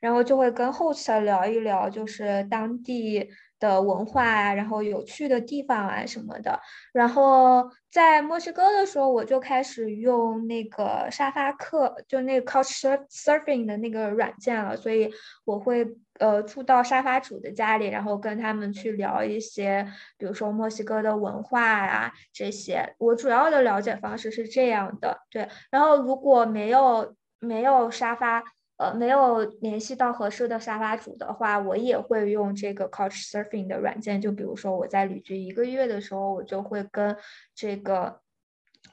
[0.01, 3.31] 然后就会跟 host 聊一聊，就是当地。
[3.64, 6.61] 的文化啊，然后有趣的地方啊什么的。
[6.92, 14.77] 然后在墨西哥的时候，我就开始用那个沙发客，就那个 Couch Surfing 的那个软件了。
[14.77, 15.11] 所以
[15.46, 15.87] 我会
[16.18, 19.87] 呃住到沙发主的家里，然后跟他们去聊一些，
[20.18, 22.94] 比如说墨西哥的文化啊这些。
[22.98, 25.48] 我主要的了解方式是这样的，对。
[25.70, 28.44] 然后如果没有没有沙发。
[28.76, 34.20] 呃，没有联系到合适的沙发主的话，我也会用这个 Couch Surfing 的软件。
[34.20, 37.16] 就比如说我在旅居一个月的时候，我就会跟
[37.54, 38.20] 这个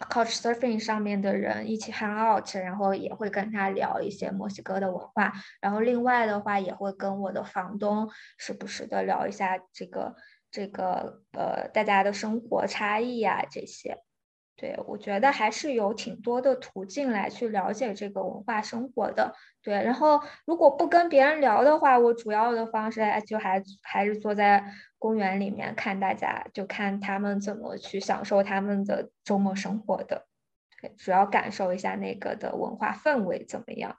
[0.07, 5.33] Couch Surfing 上面的人一起 hang out，然后也会跟他聊一些墨西哥的文化。
[5.59, 10.15] 然后另外的话，也会跟我的房东时不时的聊一下这个
[10.51, 13.97] 这个呃大家的生活差异啊这些。
[14.61, 19.33] 对，我觉得还是有挺多的途径来去了解这个文化生活的。
[19.63, 24.63] 对，然后如果不跟别人聊的话，我主要的方式就还还是坐在
[24.99, 30.27] 公园里面看大家，就看他们怎么去享受他们的周末生活的。
[30.79, 33.95] 对，主要感受一下那个的文化氛围怎么样。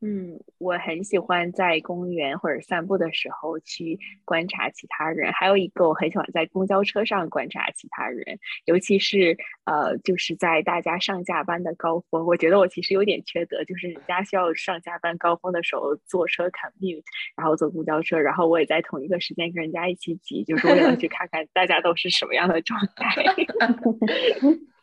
[0.00, 17.02] 嗯，我很喜欢在公园或者散步的时候去观察其他人，还有一个我很喜欢在公交车上观察其他人，尤其是呃，就是在大家上下班的高峰，我觉得我其实有点缺德，就是人家需要上下班高峰的时候坐车 commute，
[17.36, 23.14] 然后坐公交车，然后我也在同一个时间跟人家一起挤，就是为了去看看大家都是什么样的状态。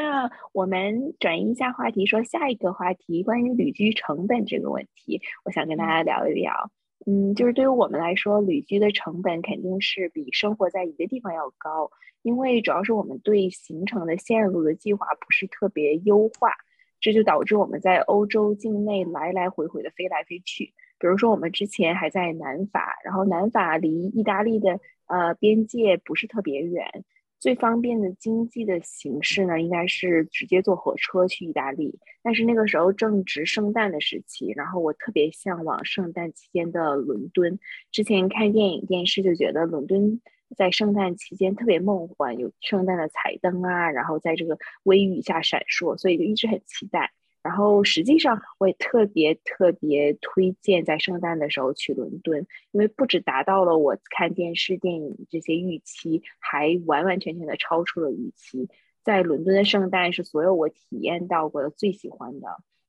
[0.00, 6.70] 那我们转移一下话题，说下一个话题，关于旅居成本这个问题，我想跟大家聊一聊。
[7.04, 11.90] 嗯，就是对于我们来说，旅居的成本肯定是比生活在一个地方要高，
[12.22, 16.52] 因为主要是我们对行程的线路的计划不是特别优化，
[17.00, 20.72] 这就导致我们在欧洲境内来来回回的飞来飞去。
[21.00, 27.04] 比如说，我们之前还在南法，然后南法离意大利的呃边界不是特别远。
[27.40, 31.98] 最方便的经济的形式呢，应该是直接坐火车去意大利。
[32.22, 37.58] 但是那个时候正值圣诞的时期，然后我特别向往圣诞期间的伦敦。
[37.92, 40.20] 之前看电影、电视就觉得伦敦
[40.56, 47.12] 在圣诞期间特别梦幻，有圣诞的彩灯啊，然后在这个微雨下闪烁，所以就一直很期待。
[47.48, 58.68] 然后实际上，我也特别特别推荐在圣诞的时候去伦敦，因为不止达到了我看电视、电影这些预期，还完完全全的超出了预期。
[59.02, 62.48] 在伦敦的圣诞是所有我体验到过的最喜欢的。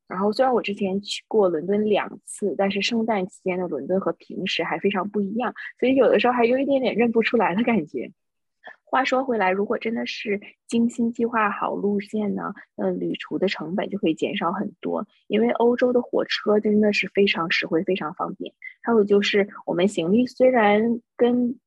[0.10, 8.12] 然后虽然我之前去过伦敦两次，但是圣诞期间的伦敦和平时还非常不一样，所以有的时候还有一点点认不出来的感觉。
[8.90, 15.06] 话说回来，如果真的是精心计划好路线呢，嗯，旅途的成本就可以减少很多。
[15.28, 18.52] 因为欧洲的火车真的是非常实惠、非常方便。
[18.82, 21.60] 还有就是，我们行李虽然跟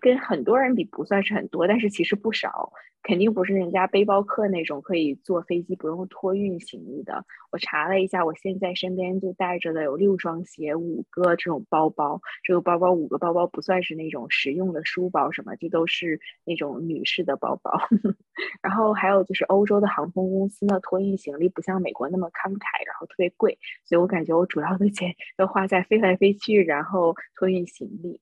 [0.00, 2.72] 跟很多人比不算是很多，但是其实不少。
[3.02, 7.24] 肯定不是人家背包客那种可以坐飞机不用托运行李的。
[7.52, 12.20] 我查了一下，我现在身边就带着的有六双鞋、五个这种包包。
[12.42, 17.70] 这个包包五个包包不算是那种实用的书包什么，这都是那种女士的包包。
[18.60, 23.56] 然后还有就是欧洲的航空公司呢，托运行李不像美国那么慷慨，然后特别贵。
[23.84, 28.20] 所以我感觉我主要的钱都花在飞来飞去，然后托运行李。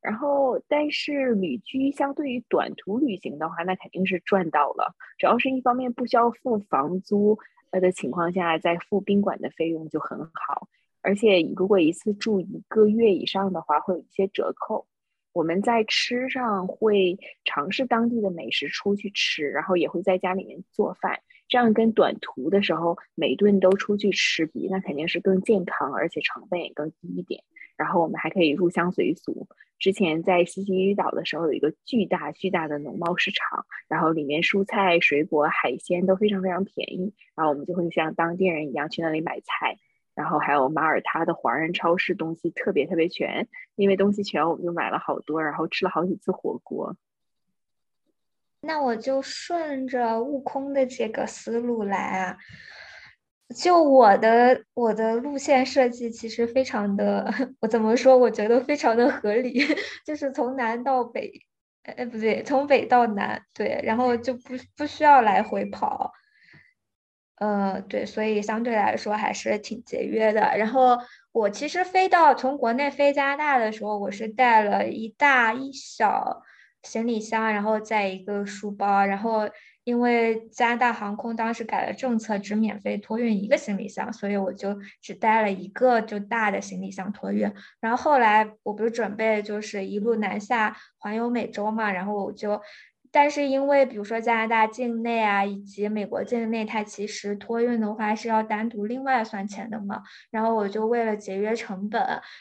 [0.00, 4.94] 然后，但是旅居相对于短途旅行的话，那肯定是赚到了。
[5.18, 7.38] 主要是一方面不需要付房租
[7.70, 10.68] 呃的情况下，再付宾馆的费用就很好。
[11.02, 14.86] 而且如果一次住一个月以上的话，会有一些折扣。
[15.32, 21.20] 我们在吃上会尝试当地的美食出去吃，然后也会在家里面做饭。
[21.48, 27.42] 这样跟短途的时候每顿都出去吃比，那肯定是更健康，而且成本也更低一点。
[27.78, 29.48] 然后我们还可以入乡随俗。
[29.78, 37.14] 之前在西西里岛的时候，有一个巨大巨大的农贸市场，然后里面蔬菜、水果、海鲜都非常非常便宜。
[37.36, 39.78] 然后我们就会像当地人一样去那里买菜。
[40.16, 43.46] 然后还有马耳他的华人超市，东西特别特别全。
[43.76, 46.96] 因为东西全，我们就买了好多，然后吃了好几次火锅。
[48.62, 52.36] 那我就顺着悟空的这个思路来啊。
[53.56, 57.26] 就我的我的路线设计其实非常的，
[57.60, 58.16] 我怎么说？
[58.16, 59.58] 我觉得非常的合理，
[60.04, 61.32] 就是从南到北，
[61.82, 66.12] 哎不对，从北到南，对，然后就不不需要来回跑，
[67.36, 70.40] 呃对，所以相对来说还是挺节约的。
[70.58, 70.98] 然后
[71.32, 76.42] 我其实飞到从国内飞加拿大的时候，我是带了一大一小
[76.82, 79.48] 行李箱，然后再一个书包，然后。
[79.88, 87.50] 因为加拿大航空当时改了政策，只免费托运一个行李箱，所以我就只带了一个就大的行李箱托运。
[87.80, 92.60] 然后后来我不是准备就是一路南下环游美洲嘛，然后我就。
[93.10, 100.02] 但是因为比如说加拿大境内啊，以及美国境内，它其实托运的话是要单独另外算钱的嘛。
[100.30, 102.00] 然后我就为了节约成本，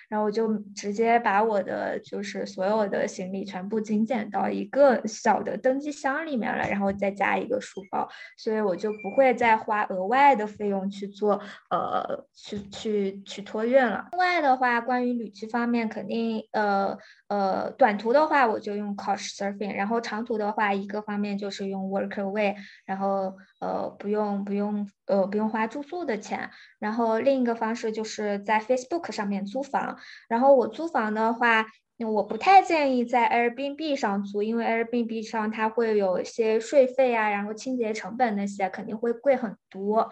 [0.09, 14.07] 然后我就直接把我的就是所有的行李全部精简到一个小的登机箱里面了，然后再加一个书包，所以我就不会再花额外的费用去做呃去去去托运了。
[14.11, 16.97] 另外的话，关于旅居方面，肯定呃
[17.27, 20.47] 呃短途的话我就用 Couch Surfing，然后长途的。
[20.57, 29.97] 话一个方面就是用 Workaway，然后呃不用不用呃不用花住宿的钱，然后另一个方式就是在 Facebook 上面租房，
[30.29, 31.65] 然后我租房的话，
[31.99, 40.09] 我不太建议在 Airbnb 上租，因为 Airbnb 上它会有一些税费啊，然后清洁成本那些肯定会贵很多。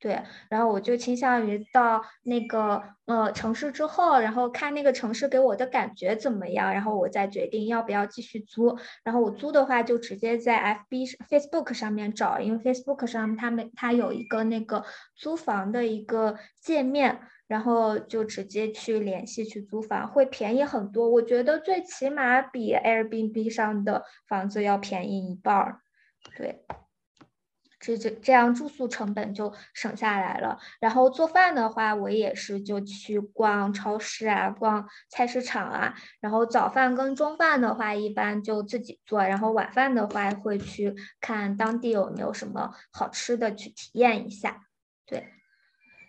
[0.00, 8.78] 对，然后我就倾向于到那个呃城市之后，然后看那个城市给我的感觉怎么样，然后我再决定要不要继续租。
[9.02, 14.84] 然后我租的话，就直接在 FB、Facebook 上面找，因为 Facebook 上他们它有一个那个
[15.16, 17.18] 租房的一个界面，
[17.48, 21.10] 然后就直接去联系去租房，会便宜很多。
[21.10, 25.80] 我觉得最起码比 Airbnb 上的房子要便宜一半儿。
[26.36, 26.64] 对。
[27.80, 30.58] 这这这样住宿成本就省下来了。
[30.80, 35.94] 然后做饭的话，我也是就去逛超市啊，逛菜市场啊。
[36.20, 39.22] 然后早饭跟中饭的话，一般就自己做。
[39.22, 44.62] 然后晚饭的话，会去看当地有没有什么好吃的去体验一下。
[45.06, 45.28] 对。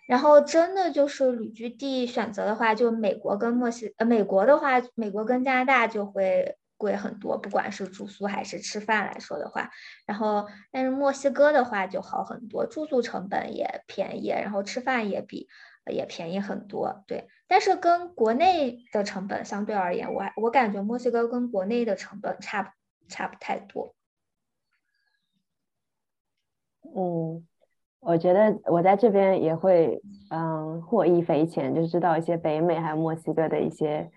[0.08, 6.56] 然后真的就是旅居地选择的话，就美国跟墨西呃，美国的话，美国跟加拿大就会。
[6.80, 9.70] 贵很多，不管是住宿还是吃饭来说的话，
[10.06, 15.46] 然后但是墨西哥的话就好很多，住宿成本也便宜，然后吃饭也比
[15.92, 17.28] 也便宜很多，对。
[17.46, 22.70] 但是跟国内的成本相对而言，我我感觉墨西哥跟国内的成本差不
[23.08, 23.94] 差不太多。
[26.96, 27.46] 嗯，
[28.00, 30.00] 我觉得我在这边也会
[30.30, 34.10] 嗯获益匪浅，就是知道一些北美还有墨西哥的一些。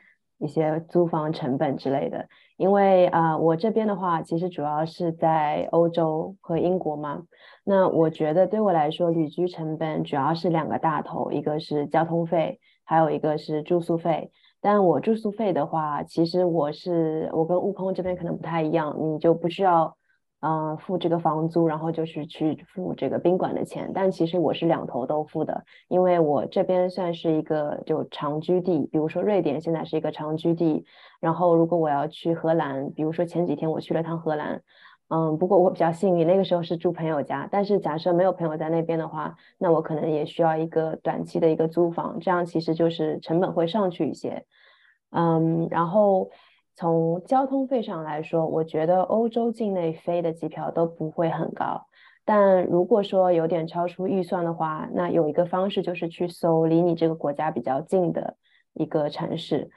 [0.43, 2.27] 一些租房成本之类的，
[2.57, 7.23] 因为啊，我这边的话，其实主要是在欧洲和英国嘛。
[7.63, 14.31] 那我觉得对我来说，旅居成本主要是两个大头，一个是交通费，还有一个是住宿费。
[14.59, 19.95] 但我住宿费的话，其实我是我跟悟空这边可能不太一样，你就不需要。
[20.45, 23.89] 嗯，付这个房租，然后就是去付这个宾馆的钱。
[23.93, 30.83] 但其实我是两头都付的，因为我这边算是一个就长居地，比如说瑞典现在是一个长居地。
[31.21, 34.61] 然后如果我要去荷兰，比如说前几天我去了趟荷兰，
[35.07, 37.47] 嗯，不过我比较幸运，那个时候是住朋友家。
[37.49, 44.43] 但是假设没有朋友在那边的话，那我可能也需要一个短期的一个租房，这样其实就是成本会上去一些。
[45.11, 46.29] 嗯，然后。
[46.75, 51.85] 从交通费上来说，我觉得欧洲境内飞的机票都不会很高。
[52.25, 58.37] 但如果说有点超出预算的话，那有一个方式就是去搜离你这个国家比较近的
[58.73, 59.69] 一个城市，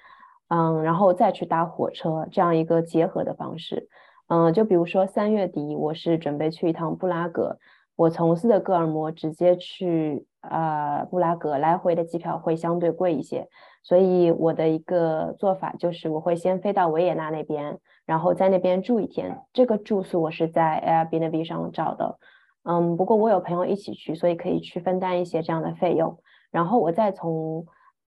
[0.49, 3.88] 嗯，然后再去搭火车，这样一个结合的方式。
[4.28, 7.59] 嗯，就比如说三月底我是准备去一趟布拉格，
[7.97, 13.49] 我从斯德哥尔摩直接去呃布拉格，来回的机票会相对贵一些。
[13.87, 19.41] 所以我的一个做法就是，我会先飞到维也纳那边，然后在那边住一天。
[19.53, 22.18] 这个住宿我是在 Airbnb 上找的，
[22.64, 26.18] 嗯，不过我有朋友一起去，所以可以去分担一些这样的费用。
[26.51, 27.64] 然后我再从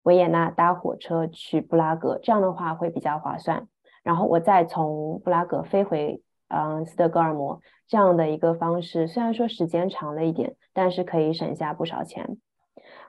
[0.02, 3.66] 维也纳搭火车去布拉格，这样的话会比较划算。
[4.02, 12.36] 然后我再从布拉格飞回嗯斯德哥尔摩，这样的一个方式，虽然说时间长了一点，但是可以省下不少钱。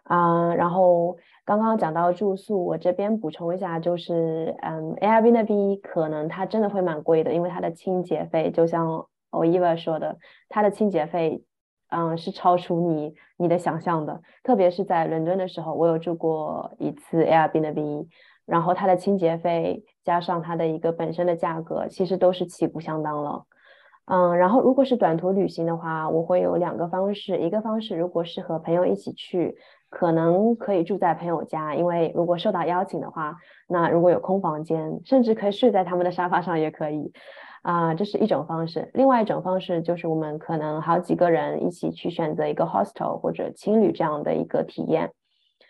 [0.03, 10.17] 啊，然后刚刚讲到住宿，我这边补充一下，就是嗯，Airbnb 可能它真的会蛮贵的，因为它的清洁费，就像 Oliva 说的，
[10.49, 11.41] 它的清洁费，
[11.89, 14.21] 嗯，是超出你你的想象的。
[14.43, 18.07] 特别是在伦敦的时候，我有住过一次 Airbnb，
[18.45, 23.45] 然后它的清洁费加上它的一个本身的价格，其实都是旗鼓相当了。
[24.05, 29.55] 嗯，然后如果是短途旅行的话，我会有两个方式，一个方式如果是和朋友一起去。
[29.95, 33.37] 可能可以住在朋友家，因为如果受到邀请的话，
[33.67, 37.13] 那如果有空房间，甚至可以睡在他们的沙发上也可以，
[37.61, 38.89] 啊，这是一种方式。
[38.95, 45.11] 另外一种方式就是我们可能好几个人一起去选择一个 hostel 或者青旅这样的一个体验。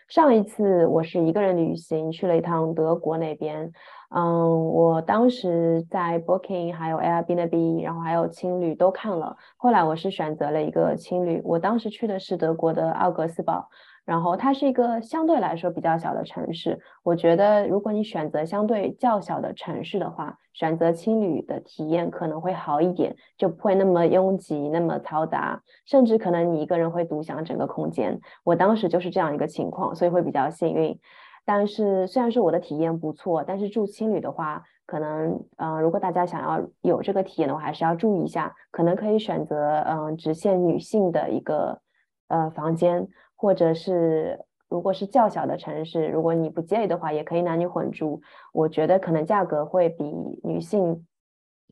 [0.08, 3.70] 上一次我是一个人旅行去了一趟德国那边，
[4.14, 13.68] 嗯，我当时在 Booking 还有 Airbnb，然后还有青旅都看了，后来我是选择了一个青旅，我当时去的是德国的奥格斯堡。
[14.04, 28.20] 然后它是一个相对来说比较小的城市，我觉得如果你选择相对较小的城市的话，选择青旅的体验可能会好一点，就不会那么拥挤、那么嘈杂，甚至可能你一个人会独享整个空间。
[28.44, 30.98] 我当时就是这样一个情况，所以会比较幸运。
[31.46, 41.80] 但是虽然说我的体验不错，但是住青旅的话，可能嗯，如果大家想要有这个体验的话，还是要注意一下，可能可以选择嗯，只限女性的一个
[42.28, 43.08] 呃房间。
[43.44, 48.22] 或者是，如果是较小的城市，如果你不介意的话，也可以男女混住。
[48.54, 50.02] 我觉得可能价格会比
[50.42, 51.06] 女性，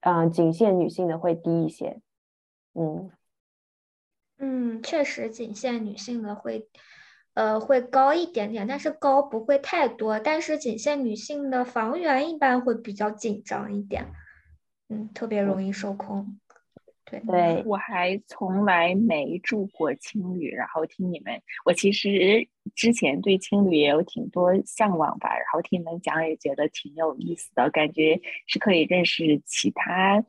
[0.02, 1.98] 啊，仅限女性的会低一些。
[2.74, 3.10] 嗯，
[4.36, 6.68] 嗯，确实仅限女性的会，
[7.32, 10.20] 呃，会高一点点，但是高不会太多。
[10.20, 14.04] 但是仅限女性的房源一般会比较紧张一点，
[14.90, 16.38] 嗯，特别容易受空。
[17.20, 30.24] 对对，我还从来没住过青旅，然后听你们，我其实之前对青旅也有挺多向往吧，然后听你们讲也觉得挺有意思的，感觉是可以认识其他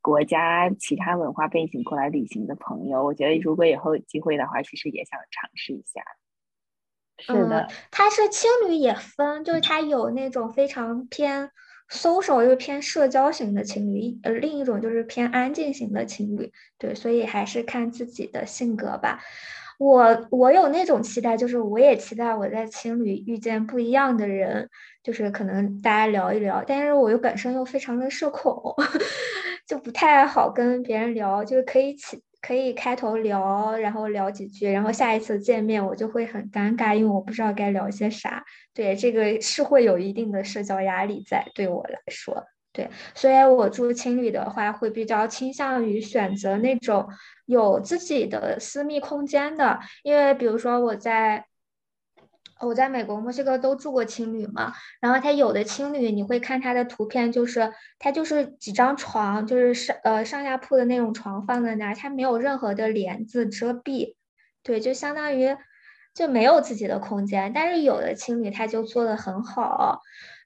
[0.00, 3.04] 国家、其他文化背景过来旅行的朋友。
[3.04, 6.02] 我觉得如果以后有机会的话，其实也想尝试一下。
[7.20, 11.50] 是的，它是青旅也分，就是它有那种非常偏。
[11.90, 19.20] Social 又偏社交型的情侣，呃，另一种就是偏安静型的情侣，对，所以还是看自己的性格吧。
[19.78, 24.68] 我我有那种期待，就是我也期待我在情侣遇见不一样的人，
[25.04, 28.60] 就是可能大家聊一聊，但是我又本身又非常的社恐，
[29.66, 32.20] 就不太好跟别人聊，就是可以起。
[32.40, 38.44] 可以开头聊，然后聊几句，然后下一次见面我就会很尴尬，因为我不知道该聊些啥。
[38.72, 42.44] 对，这个是会有一定的社交压力在对我来说。
[42.72, 47.08] 对，所以我住青旅的话，会比较倾向于选择那种
[47.46, 51.44] 有自己的私密空间的，因为比如说我在。
[52.60, 64.16] 我在美国墨西哥都住过青旅嘛，然后它有的青旅你会看它的图片，就是它就是几张床，就是上呃上下铺的那种床放在那儿，它没有任何的帘子遮蔽，
[64.62, 65.56] 对，就相当于
[66.14, 67.52] 就没有自己的空间。
[67.52, 70.00] 但是有的青旅它就做的很好，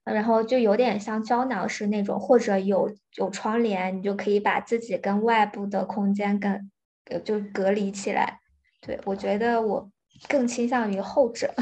[0.04, 6.70] 然后就有点像胶囊式那种，或者有有窗帘，你就可以把自己跟外部的空间跟
[7.24, 8.40] 就隔离起来。
[8.80, 9.90] 对我觉得我
[10.28, 11.54] 更倾向于后者。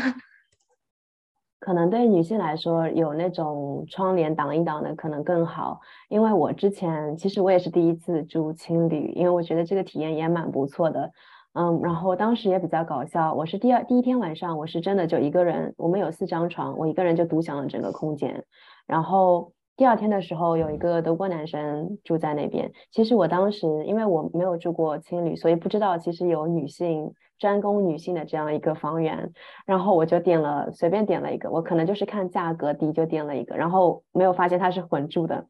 [1.61, 5.79] 可能对女性来说，有那种窗帘挡一挡的可能更好。
[6.09, 11.13] 因为我之前其实我也是第一次住青旅，因为我觉得这个体验也蛮不错的。
[11.53, 18.45] 嗯，然后当时也比较搞笑，我是第二第一天晚上，我是真的就一个人，我们有四张床，我一个人就独享了整个空间。
[18.87, 22.71] 然后第二天的时候，有一个德国男生住在那边。
[22.91, 27.15] 其实我当时因为我没有住过青旅，所以不知道其实有女性。
[27.39, 29.33] 专攻女性的这样一个房源，
[29.65, 35.47] 然后我就点了，随便点了一个，我可能就是看价格低就点了一个，然后没有发现他是混住的，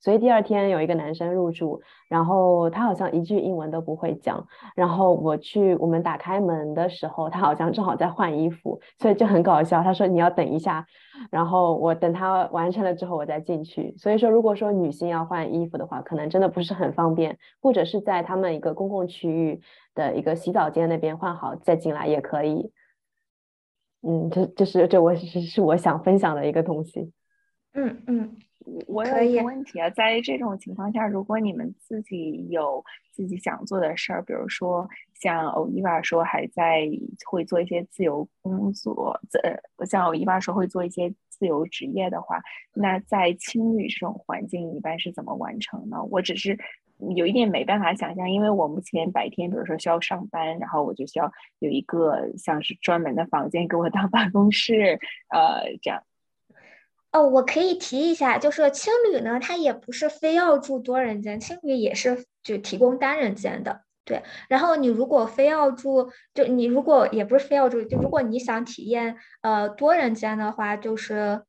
[0.00, 9.82] 所以第二天有一个男生入住，然后他好像一句英文都不会讲，然后我去我们打开门的时候，他好像正好在换衣服，所以就很搞笑。
[9.82, 10.86] 他说你要等一下，
[11.30, 13.94] 然后我等他完成了之后我再进去。
[13.96, 19.60] 所以说，如果说女性要换衣服的话，可能真的不是很方便，或者是在他们一个公共区域。
[19.96, 22.72] 的一个洗澡间那边换好再进来也可以，
[24.02, 27.12] 嗯，这这是这我是是我想分享的一个东西。
[27.74, 28.36] 嗯嗯，
[28.86, 36.88] 我有一个问题啊，在这种情况下，如果你们自己有自己想做的事儿，比如说像欧伊娃说还在
[37.26, 42.40] 会做一些自由工作，呃，像欧伊娃说会做一些自由职业的话，
[42.72, 46.02] 那在青旅这种环境一般是怎么完成呢？
[46.10, 46.58] 我只是。
[47.16, 54.98] 有一点没办法想象，因为我目前白天，比如说需要上班，然后我就需要有一个像是专门的房间给我当办公室，
[55.28, 56.00] 呃，这样。
[57.14, 64.24] 哦，我可以提一下，就是青旅呢，它也不是非要住多人间，青旅也是就提供单人间的，对。
[64.48, 71.42] 然后你如果非要住，就你如果也不是非要住，就如果你想体验呃多人间的话，就是。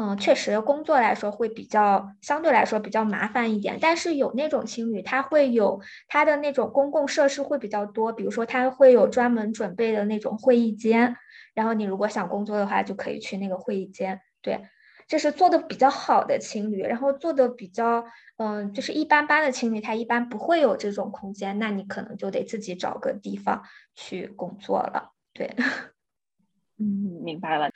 [0.00, 11.16] 嗯，确实，工作来说会比较相对来说比较麻烦一点，但是有那种青旅，它会有它的那种公共设施会比较多，比如说它会有专门准备的那种会议间，
[11.52, 14.20] 然后你如果想工作的话，就可以去那个会议间。
[14.40, 14.60] 对，
[15.08, 18.04] 这是做的比较好的情侣，然后做的比较
[18.36, 23.62] 嗯，就是一般般的情侣，他一般不会有这种空间，那你可能就得自己找个地方
[23.94, 25.12] 去工作了。
[25.32, 25.56] 对，
[26.78, 26.84] 嗯，
[27.24, 27.70] 明白了。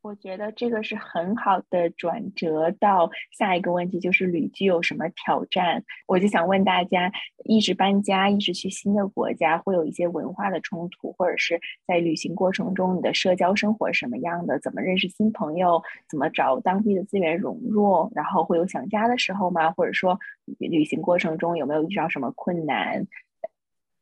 [0.00, 5.82] 我觉得这个是很好的转折到下一个问题，就是旅居有什么挑战？
[6.06, 7.10] 我就想问大家，
[7.44, 14.58] 一直搬家，一直去新的国家，会有一些文化的冲突，或者是在旅行过程中，你的社交生活什么样的？
[14.60, 15.82] 怎么认识新朋友？
[16.08, 18.10] 怎么找当地的资源融入？
[18.14, 19.72] 然后会有想家的时候吗？
[19.72, 20.18] 或者说，
[20.58, 23.04] 旅行过程中有没有遇到什么困难？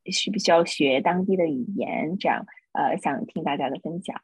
[0.05, 2.15] 需不需要学当地的语言？
[2.19, 4.21] 这样，呃，想听大家的分享。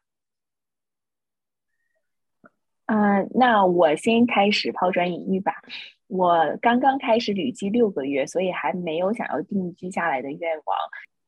[2.86, 5.54] 嗯，那我先开始抛砖引玉吧。
[6.06, 10.76] 我刚刚开始旅居六个月，所以还没有想要定居下来的愿望。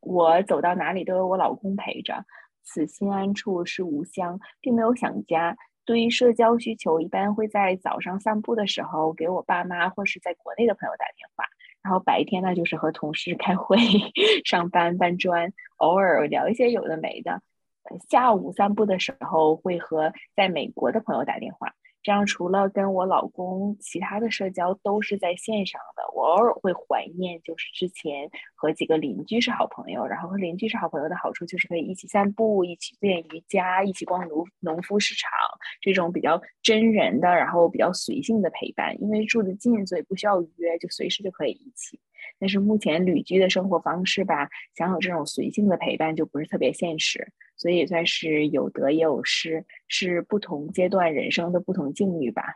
[0.01, 2.25] 我走到哪里都有我老公陪着，
[2.63, 5.57] 此心安处是吾乡，并没有想家。
[5.87, 11.45] 对于社交需求，一般会在早上散步的时候给我爸妈或是在国内的朋友打电话，
[11.83, 13.77] 然后白天呢就是和同事 开会、
[14.45, 17.41] 上班搬砖，偶尔聊一些有的没的。
[18.09, 21.73] 下午散步的时候会和在美国的朋友打电话，
[22.03, 26.03] 这样除了跟我老公，其他的社交都是在线上的。
[26.15, 35.31] 我偶尔会怀念，就是之前和几个邻居是好朋友，然后和邻居是好朋友的好处就是可以一起散步，一起练瑜伽，一起逛农农夫市场，
[35.81, 39.01] 这种比较真人的，然后比较随性的陪伴。
[39.03, 42.01] 因为住得近，所以不需要约，就随时就可以一起。
[42.39, 52.55] 但是目前旅居的生活方式吧，想有这种随性的陪伴就不是特别现实，所以算是有得也有失，是不同阶段人生的不同境遇吧。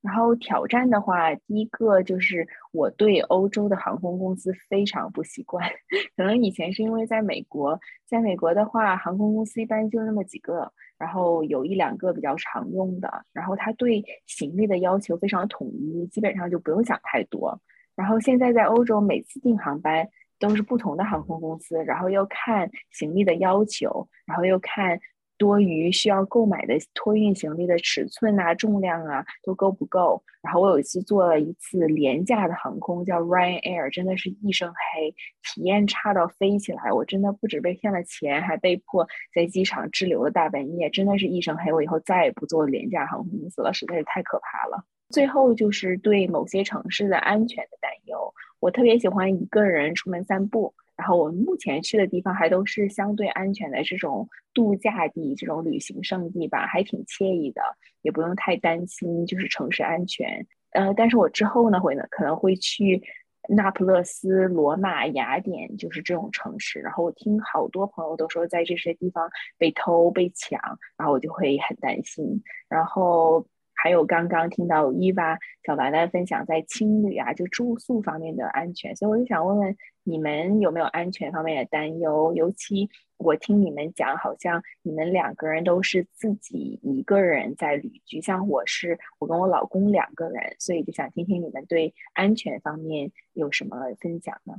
[0.00, 5.68] 然后挑战的话，第一个就是我对欧洲的航空公司非常不习惯，
[6.16, 17.60] 可能以前是因为在美国，在美国的话，航空公司一般就那么几个，然后有一两个比较常用的，然后他对行李的要求非常统一，基本上就不用想太多。
[17.96, 24.98] 然后现在在欧洲，每次订航班都是不同的航空公司，然后又看行李的要求，然后又看
[25.36, 30.22] 多余需要购买的托运行李的尺寸啊、重量啊都够不够。
[30.42, 36.92] 然后我有一次坐了一次廉价的航空，叫 Ryanair，真的是一身黑，体验差到飞起来。
[36.92, 41.72] 我真的不止被骗了钱，还被迫在机场滞留了大半夜，真的是一身黑。
[41.72, 44.84] 我以后再也不坐廉价航空公司了，实在是太可怕了。
[45.10, 48.32] 最后就是对某些城市的安全的担忧。
[48.60, 57.62] 我特别喜欢一个人出门散步，然后我们目前去的地方还都是相对安全的这种度假地、这种旅行胜地吧，还挺惬意的，
[58.02, 60.46] 也不用太担心就是城市安全。
[60.72, 63.00] 呃，但是我之后呢会呢可能会去
[63.48, 66.80] 那不勒斯、罗马、雅典，就是这种城市。
[66.80, 70.60] 然后我听好多朋友都说在这些地方被偷、被抢，
[70.98, 72.42] 然后我就会很担心。
[72.68, 73.46] 然后。
[73.80, 82.34] 还有刚刚听到伊娃小白的分享，在青旅啊，就住宿方面的安全，所以我就想问问你们有没有安全方面的担忧？
[82.34, 94.56] 尤其我听你们讲，好像你们两个人都是自己一个人在旅居，像我是我跟我老公两个人，所以就想听听你们对安全方面有什么分享呢？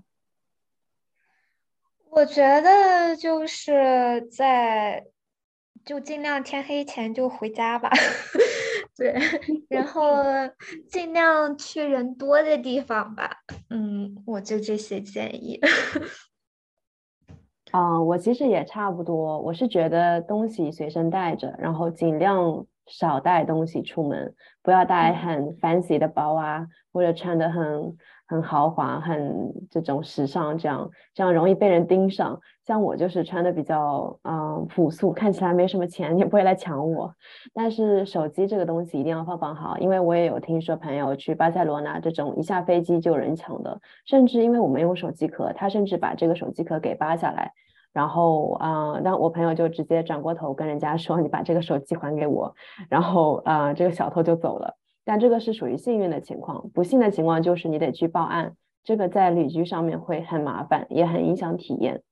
[2.10, 5.06] 我觉得就是在
[5.86, 7.92] 就尽量天黑前就回家吧。
[9.00, 9.16] 对，
[9.70, 10.22] 然后
[10.92, 13.38] 尽量去人多的地方吧。
[13.70, 15.60] 嗯，我就这些建议。
[17.72, 19.40] 嗯， 我其实也差不多。
[19.40, 27.98] 我是觉得东西随身带着，然后尽量少带东西出门，不要带很 fancy 的包啊，或者穿的很。
[28.30, 32.40] 很豪华，很这种时尚，这样这样容易被人盯上。
[32.64, 37.12] 像我就是穿的比较嗯朴素，看起来没什么钱，也不会来抢我。
[37.56, 47.52] 但是手机这个东西一定要放放好，因为我也有听说朋友去巴塞罗那这种一下飞机就有人抢的，甚至因为我们用手机壳，他甚至把这个手机壳给扒下来，
[47.92, 52.54] 然后啊，让我朋友就直接转过头跟人家说：“你把这个手机还给我。”
[52.88, 54.76] 然后啊，这个小偷就走了。
[55.04, 62.04] 但这个是属于幸运的情况，不幸的情况就是你得去报案，这个在旅居上面会很麻烦，也很影响体验。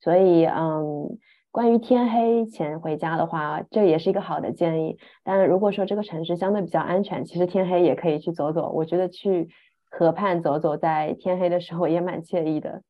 [0.00, 1.18] 所以，嗯，
[1.50, 4.98] 关于天黑前回家的话，这也是一个好的建议。
[5.22, 8.70] 但如果说这个城市相对比较安全，其实天黑也可以去走走。
[8.70, 9.48] 我觉得去
[9.90, 12.82] 河畔走走，在天黑的时候也蛮惬意的。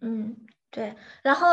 [0.00, 0.36] 嗯。
[0.72, 0.94] 对，
[1.24, 1.48] 然后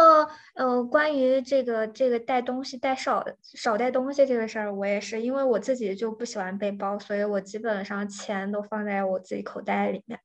[0.53, 10.19] 呃，关于这个这个带东西带少少带东西这个事儿，我也是，因为我自己就不喜欢背包，所以我基本上钱都放在我自己口袋里面。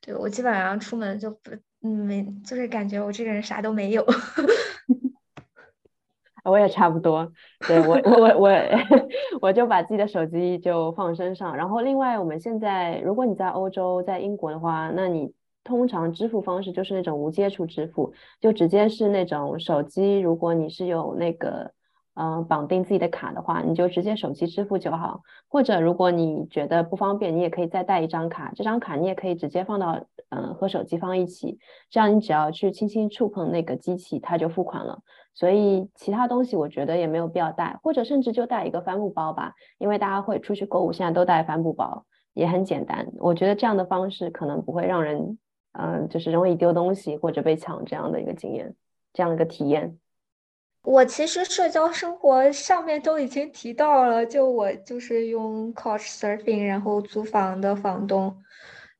[0.00, 1.52] 对我基本上出门就不
[1.82, 4.04] 嗯，就是感觉我这个人啥都没有。
[6.42, 7.32] 我也差不多，
[7.68, 8.50] 对我我我
[9.40, 15.32] 我就把自己的手机就放身上，然后另外我们现在如果你在欧洲在英国的话，那你。
[15.70, 20.18] 通常支付方式就是那种无接触支付，就直接是那种手机。
[20.18, 21.70] 如果你是有那个
[22.14, 25.20] 嗯绑定自己的卡的话，你就直接手机支付就好。
[25.48, 35.00] 或者如果你觉得不方便，你也可以再带一张卡，这张卡你也可以直接放到嗯和手机放一起，这样你只要去轻轻触碰那个机器，它就付款了。
[35.32, 42.04] 所以其他东西我觉得也没有必要带，或者甚至就带一个帆布包吧，因为大家会出去购物，现在都带帆布包，
[42.34, 43.06] 也很简单。
[43.18, 45.38] 我觉得这样的方式可能不会让人。
[45.72, 48.74] 嗯，就是容易丢东西或者被抢这样的一个经验，
[49.12, 49.98] 这样的一个体验。
[50.82, 58.42] 我其实社交生活上面都已经提到了，就我就是用 Couch Surfing，然后租房的房东，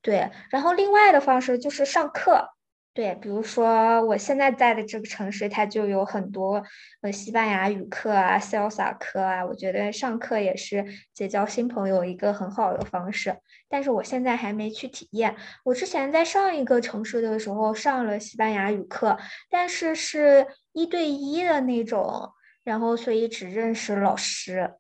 [0.03, 2.51] 对，然后另外的方式就是上课。
[2.93, 6.63] 对，比如说我现在在的这个城市，它就有很多
[7.03, 10.85] 呃西班牙语课啊、salsa 课啊，我觉得上课也是
[11.15, 13.37] 结交新朋友一个很好的方式。
[13.69, 15.37] 但是我现在还没去体验。
[15.65, 19.17] 我之前在上一个城市的时候上了西班牙语课，
[19.49, 22.33] 但是是一对一的那种。
[22.63, 24.75] 然后所以只认识老师，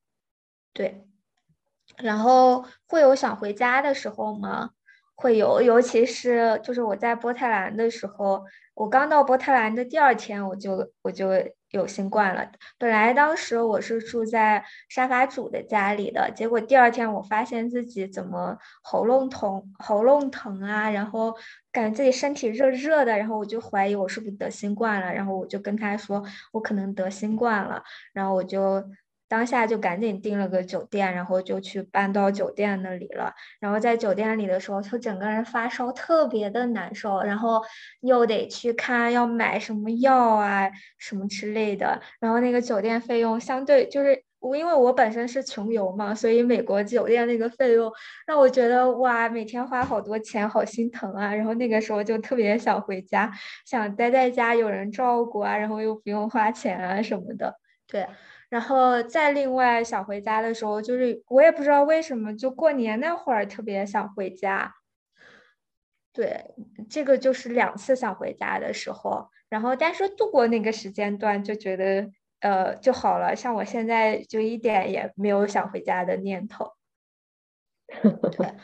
[0.75, 1.07] 对，
[1.97, 4.71] 然后会有想回家的时候吗？
[5.21, 8.43] 会有，尤其是就是我在波特兰的时候，
[8.73, 11.29] 我刚到波特兰的第二天，我就我就
[11.73, 12.51] 有新冠了。
[12.79, 21.37] 本来当时我是住在沙发主的家里的，结果第二天我发现自己怎么喉咙痛，喉咙疼啊，然后
[21.71, 27.83] 感觉自己身体热热的，然后我就怀疑我是不是得新冠了，然后我就跟他说我可能得新冠了，
[28.15, 28.83] 然后我就。
[29.31, 33.33] 当下就赶紧订了个酒店，然后就去搬到酒店那里了。
[33.61, 37.23] 然后在酒店里的时候，就整个人发烧，特别的难受。
[37.23, 37.63] 然后
[38.01, 40.69] 又得去看要买什么药啊，
[40.99, 42.03] 什么之类的。
[42.19, 47.89] 然后那个酒店费用相对就是我，因为我本身是穷游嘛，所以美国酒店那个费用
[48.27, 51.33] 让我觉得哇，每天花好多钱，好心疼啊。
[51.33, 53.31] 然后那个时候就特别想回家，
[53.65, 57.55] 想待在家有人照顾啊，然后又不用花钱啊什么的。
[57.87, 58.05] 对。
[58.51, 64.75] 然后再另外想回家的时候，就是我也不知道为什么，就过年那会儿特别想回家。
[66.13, 66.45] 对，
[66.91, 69.31] 这个就是两次想回家的时候。
[69.49, 73.35] 然后但是度过那个时间段，就觉得呃就好了。
[73.35, 76.73] 像我现在就一点也没有想回家的念头。
[78.37, 78.55] 对，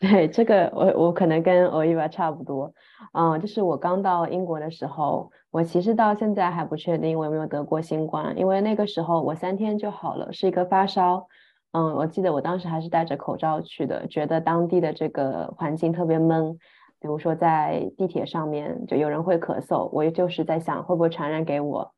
[0.00, 2.72] 对，这个我我可能跟欧伊娃差不多。
[3.12, 5.30] 嗯，就是我刚到英国的时候。
[5.54, 11.28] 我其实到现在还不确定我有没有得过新冠，因为那个时候我三天就好了，是一个发烧。
[11.70, 16.58] 嗯，我记得我当时还是戴着口罩去的，觉得当地的这个环境特别闷，
[16.98, 21.94] 比如说在地铁上面就有人会咳嗽，我也就是在想会不会传染给我。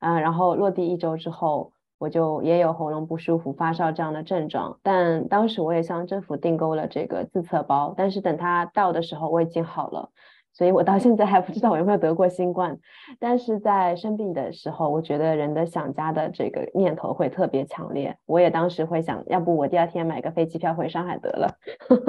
[0.00, 10.10] 嗯，然后落地一周之后，我就也有喉咙不舒服、发烧这样的症状，但当时我也向政府订购了这个自测包，但是等它到的时候我已经好了。
[10.52, 12.78] 所以我到现在还不知道我有没有得过新冠，
[13.18, 18.16] 但是在生病的时候，我觉得人的想家的这个念头会特别强烈。
[18.24, 21.54] 我也当时会想，要不我第二天买个飞机票回上海得了。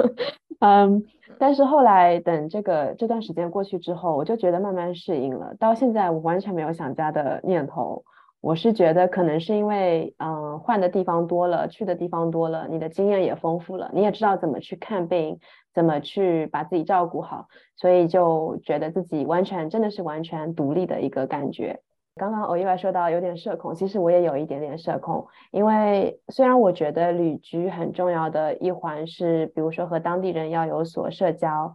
[0.60, 1.04] 嗯，
[1.38, 5.54] 但是后来等这个这段时间过去之后，我就觉得慢慢适应了。
[5.58, 8.02] 到现在我完全没有想家的念头。
[8.40, 15.40] 我是觉得可能是因为，嗯，换的地方多了，去的地方多了，你的经验也丰富了，你也知道怎么去看病，
[15.74, 21.80] 怎么去把自己照顾好，所以就觉得自己完全真的是完全独立的一个感觉。
[22.14, 31.74] 刚刚偶意外说到有点社恐，其实我也有一点点社恐，因为虽然我觉得旅居很重要的一环是，比如说和当地人要有所社交。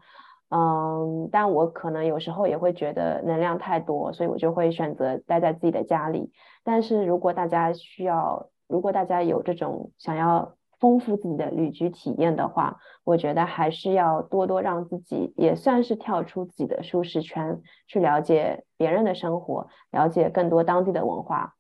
[0.56, 6.32] 嗯，但我可能有时候也会觉得能量太多，所以我就会选择待在自己的家里。
[6.64, 21.56] 但是如果大家需要，如果大家有这种想要丰富自己的旅居体验的话，我觉得还是要多多让自己也算是跳出自己的舒适圈，去了解别人的生活，了解更多当地的文化。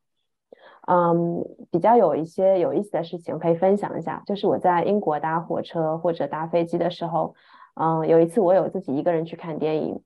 [0.88, 7.36] 嗯，比较有一些有意思的事情可以分享一下，就是我在英国搭火车或者搭飞机的时候。
[7.76, 10.04] 嗯，有一次我有自己一个人去看电影，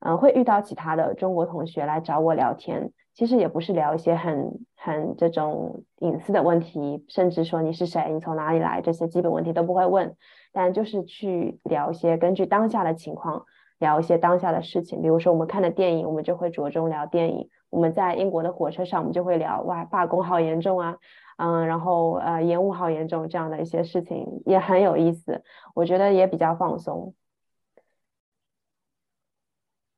[0.00, 10.16] 嗯，会遇到其他的中国同学来找我聊天，其实也不是聊一些很很这种隐私的问题，甚至说你是谁，你从哪里来这些基本问题都不会问，
[10.52, 13.44] 但就是去聊一些根据当下的情况
[13.78, 20.96] 聊一些当下的事情，比如说我们看的电影，我们就会着重聊电影；我们在英国的火车上，我们就会聊哇罢工好严重啊。
[21.36, 25.42] 嗯，然后呃，延误好严重，这样的一些事情也很有意思，
[25.74, 27.14] 我觉得也比较放松。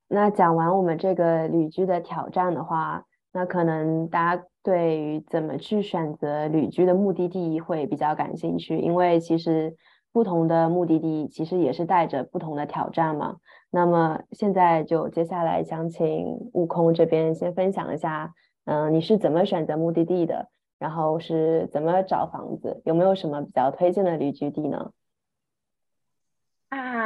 [0.08, 9.74] 那讲完我们这个旅居的挑战的话，那可能大家对于怎么去选择旅居的目的地会比较感兴趣，因为其实
[10.12, 13.36] 不同的目的地其实也是带着不同的挑战嘛。
[13.70, 18.32] 那么现在就接下来想请悟空这边先分享一下，
[18.64, 20.48] 嗯，你是怎么选择目的地的？
[20.78, 22.80] 然后是怎么找房子？
[22.84, 24.90] 有没有什么比较推荐的旅居地呢？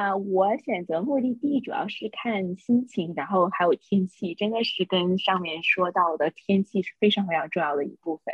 [0.00, 8.32] 啊，我选择目的地主要是看心情，然后还有天气，真的是跟上面说到的天气是非常非常重要的一部分。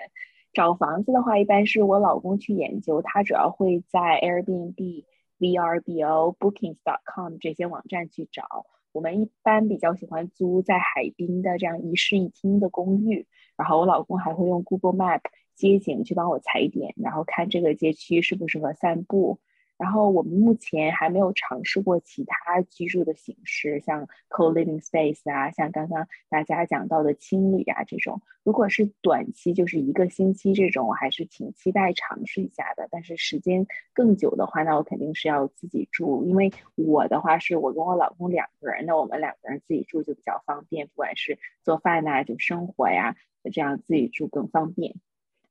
[0.52, 5.06] 找房子的话，一般是我老公去研究，他主要会在 Airbnb、
[5.40, 8.46] VRBO、Bookings.com 这些网站去找。
[8.92, 13.26] 我们一般比较喜欢租在海滨的这样一室一厅的公寓。
[13.56, 15.22] 然后我老公还会用 Google Map
[15.56, 19.40] 街景去帮我踩点，然后看这个街区适不适合散步。
[19.78, 28.22] 然后我们目前还没有尝试过其他居住的形式，像 co-living space 啊，像刚刚大家讲到的青旅啊这种。
[28.42, 32.88] 如果是短期，就是一个星期这种，我还是挺期待尝试一下的。
[32.90, 43.16] 但是时间更久的话，那我肯定是要自己住，因为我的话是我跟我老公两个人，那我们两个人自己住就比较方便，不管是做饭呐，就生活呀。
[43.52, 44.96] 这样自己住更方便。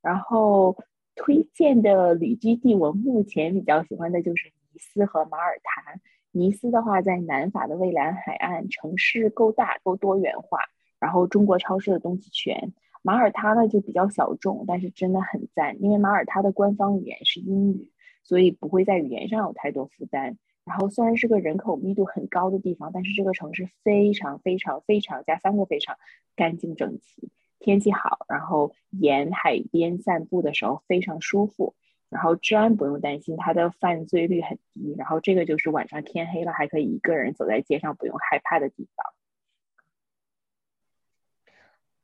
[0.01, 0.77] 然后
[1.15, 5.99] 推荐的旅居地，我目前比较喜欢的就是尼斯和马耳他。
[6.31, 10.59] 尼斯的话，在南法的蔚蓝海岸，城市够大够多元化，
[10.99, 12.73] 然后中国超市的东西全。
[13.01, 17.91] 马耳他呢就比较小众，但是真的很赞，因为马耳他的官方语言是英语，
[18.23, 20.37] 所以不会在语言上有太多负担。
[20.65, 25.95] 然后虽然是个人口密度很高的地方，但是这个城市非常非常非常加三个非常
[26.35, 27.29] 干净整齐，
[27.59, 31.75] 天气好，然后沿海边散步的时候非常舒服。
[32.09, 34.95] 然后治安不用担心，它的犯罪率很低。
[34.97, 39.13] 然后这个就是晚上天黑了还可以一个人走在街上不用害怕的地方。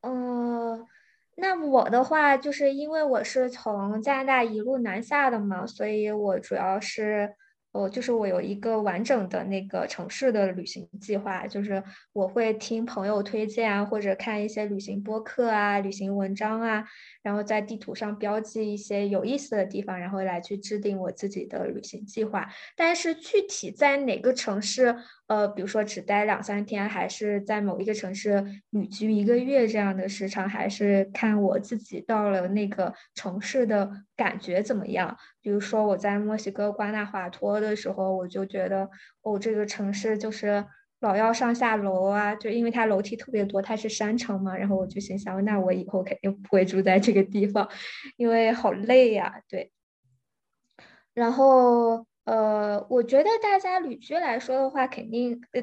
[0.01, 0.87] 嗯，
[1.35, 7.35] 那我的话就是因为我是从加拿大一路南下的嘛，所以我主要是。
[7.71, 16.83] 哦，就是我有一个完整的那个城市的旅行计划，就是我会听朋友推荐啊，或者看一些旅行播客啊、旅行文章啊，
[17.23, 22.49] 然后在地图上标记一些有意思的地方，然后来去制定我自己的旅行计划。
[22.75, 24.93] 但是具体在哪个城市？
[25.31, 35.15] 呃，比如说只待两三天，还是在某一个城市旅居一个月这样的时长，还是看我自己到了那个城市的感觉怎么样。
[35.41, 38.89] 比如说我在墨西哥瓜纳华托的时候，我就觉得
[39.21, 40.65] 哦，这个城市就是
[40.99, 44.57] 老要上下楼啊，就因为它楼梯特别多，它是山城嘛。
[44.57, 47.69] 然后我就心想，那我以后肯定不会住在这个地方，
[48.17, 49.41] 因为好累呀。
[49.47, 49.71] 对，
[51.13, 52.05] 然后。
[52.31, 55.61] 呃，我觉得大家旅居来说的话，肯定呃，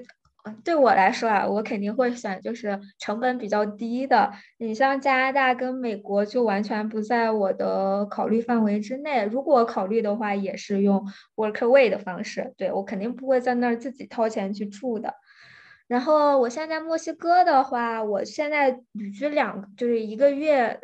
[0.62, 4.30] 对我来说啊，我肯定会选就是成本比较低的。
[4.58, 9.24] 你像加拿大跟美国就完全不在我的考虑范围之内。
[9.24, 11.02] 如果考虑的话，也是用
[11.36, 12.52] workaway 的方式。
[12.58, 15.14] 对我肯定不会在那儿自己掏钱去住的。
[15.86, 20.78] 然后我现在墨西哥的话，我现在旅居两就是一个月。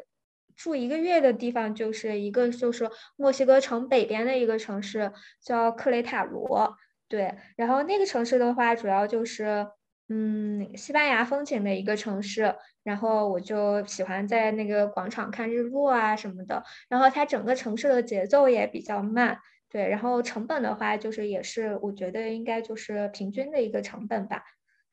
[0.56, 6.76] 住一个月的地方就是一个，就是墨西哥城北边的一个城市，叫克雷塔罗。
[7.08, 9.66] 对，然后那个城市的话，主要就是，
[10.08, 12.54] 嗯，西班牙风情的一个城市。
[12.82, 16.62] 然后我就喜欢在那个广场看日落啊什么的。
[16.88, 19.38] 然后它整个城市的节奏也比较慢。
[19.68, 24.42] 对，然后成本的话，就是也是我觉得应该就是平均的一个成本吧。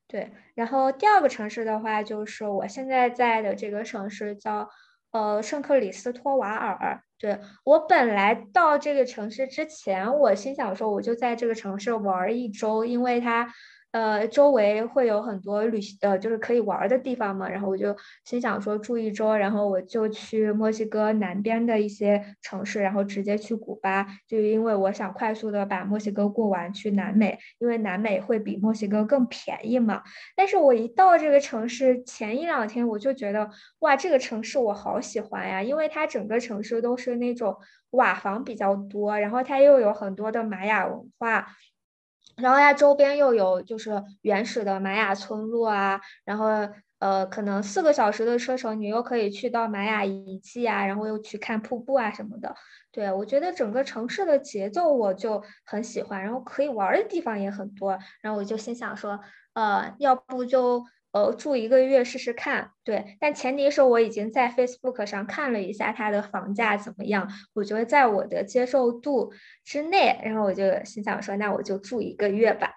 [0.07, 4.69] 对，然后第二个城市的话，就是我现在在的这个城市叫。
[5.11, 13.53] 呃，圣克里斯托瓦尔，对我本来到这个城市之前，我心想说，我就在这个城市玩一周，因为它。
[13.91, 17.49] 呃，周围会有很多旅行呃，就是可以玩的地方嘛。
[17.49, 30.01] 然后我就心想说住一周，然后我就去墨西哥南边的一些城市，然后直接去古巴，就因为我想快速的把墨西哥过完，去南美，因为南美会比墨西哥更便宜嘛。
[30.37, 37.57] 但是我一到这个城市前一两天，我就觉得哇，这个城市我好喜欢呀，因为它整个城市都是那种
[37.89, 41.45] 瓦房比较多，然后它又有很多的玛雅文化。
[42.37, 46.47] 然后它周边又有就是原始的玛雅村落啊，然后
[46.99, 52.55] 呃，可能四个小时的车程，你又可以去到玛雅遗迹啊，然后又去看瀑布啊什么的。
[52.91, 59.19] 对我觉得整个城市的节奏我就很喜欢，然后可以玩的地方也很多，然后我就心想说，
[59.53, 60.83] 呃，要不就。
[61.11, 69.31] 呃，住一个月试试看，对，但前提是我已经在 Facebook 上看了一下它的房价怎么样，我觉得在我的接受度
[69.63, 72.71] 之内，然后我就心想说，那我就住一个月吧，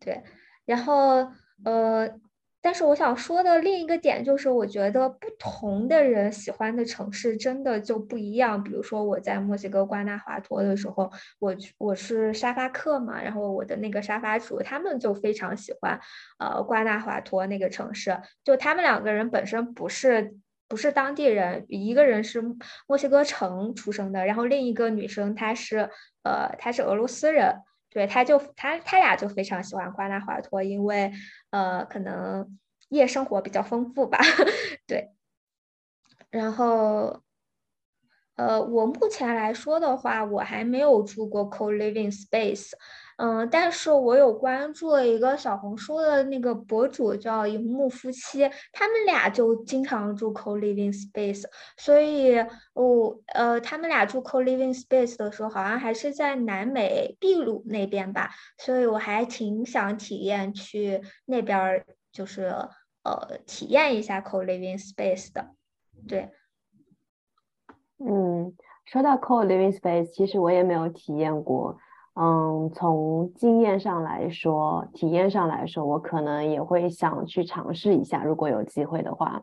[0.00, 0.22] 对，
[0.64, 1.28] 然后
[1.64, 2.20] 呃。
[2.68, 8.62] 但是我想说的另一个点就是，我觉得不同的人喜欢的城市真的就不一样。
[8.62, 15.98] 比如说我在墨西哥瓜纳华托的时候，我我是沙发客嘛，然后我的那个沙发主他们就非常喜欢，
[16.38, 18.14] 呃，瓜纳华托那个城市。
[18.44, 20.36] 就他们两个人本身不是
[20.68, 22.44] 不是当地人，一个人是
[22.86, 25.88] 墨西哥城出生的，然后另一个女生她是
[26.22, 27.54] 呃她是俄罗斯人。
[27.90, 31.10] 对，他就他他俩就非常喜欢瓜纳华托，因为
[31.50, 32.58] 呃，可能
[32.90, 34.18] 夜生活比较丰富吧。
[34.86, 35.10] 对，
[36.30, 37.22] 然后
[38.36, 42.70] 呃，我目前来说的话，我还没有住过 co-living space。
[43.20, 51.42] 嗯，但是我有关注了一个小红书的那个博主叫荧幕夫妻，他们俩就经常住 co-living space，
[51.76, 52.36] 所以
[52.74, 62.54] 我呃，他们俩住 co-living space 的时候，好像还是在南美秘鲁那边吧，所以我还挺想体验去那边，就是
[63.02, 65.44] 呃，体验一下 co-living space 的，
[66.06, 66.30] 对，
[67.98, 68.54] 嗯，
[68.84, 71.76] 说到 co-living space，其实我也没有体验过。
[72.20, 79.42] 嗯，从经验上来说，体验上来说，我可能也会想去尝试一下，如果有机会的话。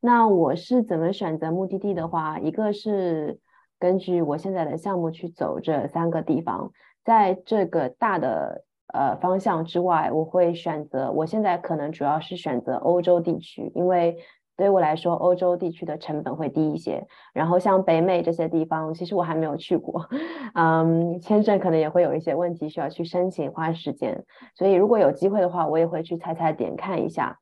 [0.00, 3.38] 那我是怎么选择目的地的话，一个是
[3.78, 6.72] 根据我现在的项目去走这三个地方，
[7.04, 14.16] 在这个大的呃方向之外，我会选择我现在可能主要是选择欧洲地区，因为。
[14.60, 17.02] 对我来说，欧洲地区的成本会低一些。
[17.32, 20.06] 然后像北美这些地方，其实我还没有去过，
[20.54, 24.22] 嗯，签证可能也会有一些问题需要去申请，花时间。
[24.54, 27.38] 所以如果有机会的话，我也会去踩踩点看一下。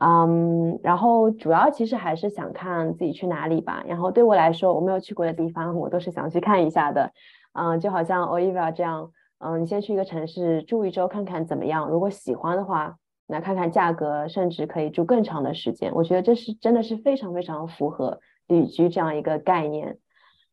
[0.00, 3.84] 嗯，然后主要其实还是想看自己去哪里吧。
[3.86, 7.12] 然后对我来说，我没有去过的地方，我都是想去看一下的。
[7.52, 12.96] 嗯，就好像 Olivia 这样，嗯，你先去一个城市住一周看看怎么样，如果喜欢的话。
[13.26, 15.90] 那看看价格，甚至可以住更长的时间。
[15.94, 19.98] 我觉得这是真的是非常非常符合旅居这样一个概念。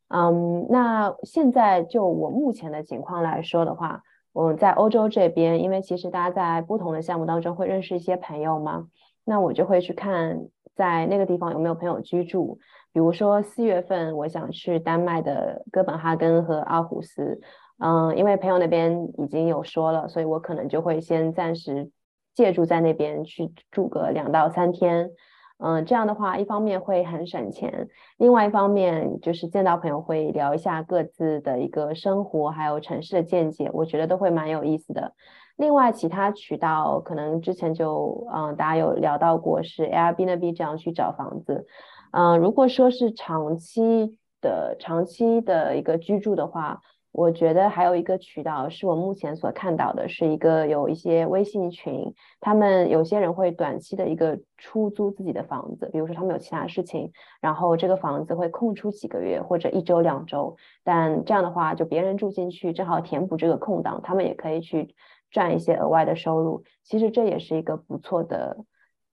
[0.07, 4.03] 嗯，那现在就我目前的情况来说的话，
[4.33, 8.87] 我在欧洲这边，因为其实大家在不同的项目当中会认识一些朋友嘛，
[9.25, 10.39] 那我就会去看
[10.73, 12.57] 在那个地方有没有朋友居住。
[12.93, 17.39] 比如说四月份我想去丹麦的哥本哈根和阿胡斯，
[17.79, 21.89] 嗯，因为朋友那边已经有说了，所以我可能就会先暂时。
[22.33, 25.11] 借住在那边去住个两到三天，
[25.59, 35.13] 嗯，这样的话，一方面会很省钱，另外一方面就是见到朋友会聊一下各自的一个生活，还有城市的见解，我觉得都会蛮有意思的。
[35.57, 41.65] 另外，其他渠道可能之前就嗯，大家有聊到过是 Airbnb 这样去找房子，
[42.11, 46.79] 嗯，如果说是长期的、长期的一个居住的话。
[47.13, 60.55] 我觉得还有一个渠道是我目前所看到的，是一个有一些微信群，他们有些人会短期的一个出租自己的房子，比如说他们有其他事情，然后这个房子会空出几个月或者一周两周，
[60.85, 64.95] 但这样的话就别人住进去，正好填补这个空档，他们也可以去
[65.29, 66.63] 赚一些额外的收入。
[66.85, 68.55] 其实这也是一个不错的，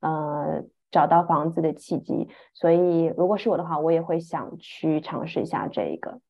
[0.00, 2.28] 呃，找到房子的契机。
[2.54, 6.20] 所以如果是我的话，我也会想去尝试一下这一个。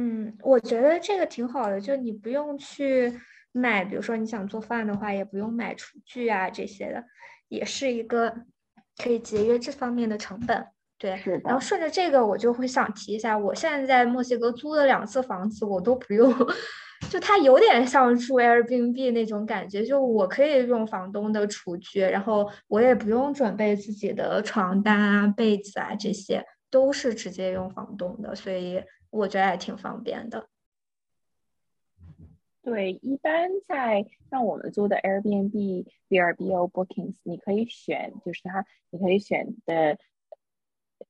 [0.00, 3.12] 嗯，我觉得这个挺好的，就你不用去
[3.50, 7.04] 买，比如说你想做饭的话，也不用买厨具啊这些的，
[7.48, 8.32] 也是一个
[8.96, 10.66] 可以节约这方面的成本。
[10.98, 16.32] 对，然后顺着这个，我就会想提一下，我现在在墨西哥租了两次房子，我都不用，
[17.10, 28.80] 就它有点像住 Airbnb 那种感觉，就我可以用房东的厨具，然后我也不用准备自己的床单啊、被子啊，这些都是直接用房东的，所以。
[29.10, 30.48] 我觉得还挺方便的。
[32.62, 39.98] 对，一般在像我们租的 Airbnb、b r b o Bookings，你可以选，就是它，你可以选的，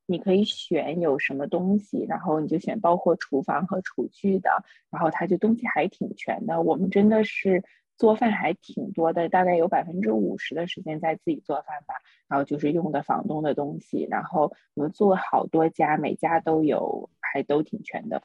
[0.07, 4.51] 你可以选有什么东西，然后你就选包括厨房和厨具的，
[4.91, 6.63] 然后它就东西还挺全的。
[6.63, 7.65] 我们真的是。
[7.99, 11.95] 做饭还挺多的，大概有百分之五十的时间在自己做饭吧，
[12.29, 18.23] 然后就是用的房东的东西，然后我们做好多家，每家都有，还都挺全的。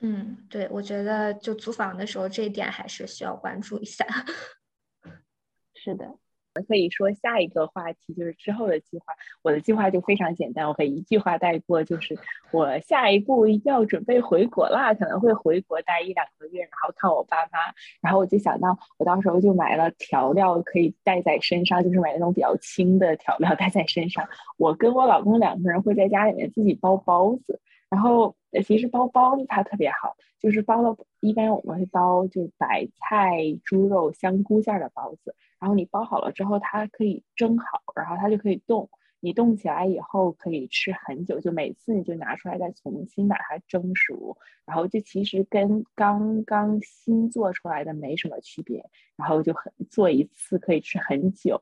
[0.00, 4.04] 嗯，对，我觉得就租房的时候这一点还是需要关注一下。
[5.72, 6.18] 是的。
[6.56, 9.04] 们可以说下一个话题就是之后的计划。
[9.42, 12.18] 我的计划就非常简单，我可以一句话带过，就是
[12.50, 17.58] 我下一步要准备回国啦，可能会回国待一两个月，然后看我爸妈。
[18.00, 24.26] 然后我就想到，我到时候就买了调料可以带在身上，就是买那种比较轻的调料带在身上。
[24.56, 28.34] 我跟我老公两个人会在家里面自己包包子，然后
[28.64, 35.34] 其实包包子它特别好，就是包了，一般我们会包就是白菜、猪肉、香菇馅的包子。
[35.58, 38.88] 然后你包好了之后，它可以蒸好，然后它就可以冻。
[39.20, 44.36] 你冻起来以后可以吃很久，就每次你就拿出来再重新把它蒸熟。
[44.66, 48.84] 然后这其实跟刚刚新做出来的没什么区别。
[49.16, 51.58] 然后就很做一次可以吃很久。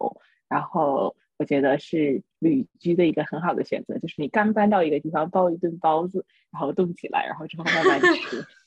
[0.48, 8.44] 然后我觉得是旅居的一个很好的选择，就是你刚搬到一个地方，包一顿包子，然后冻起来，然后之后慢慢吃。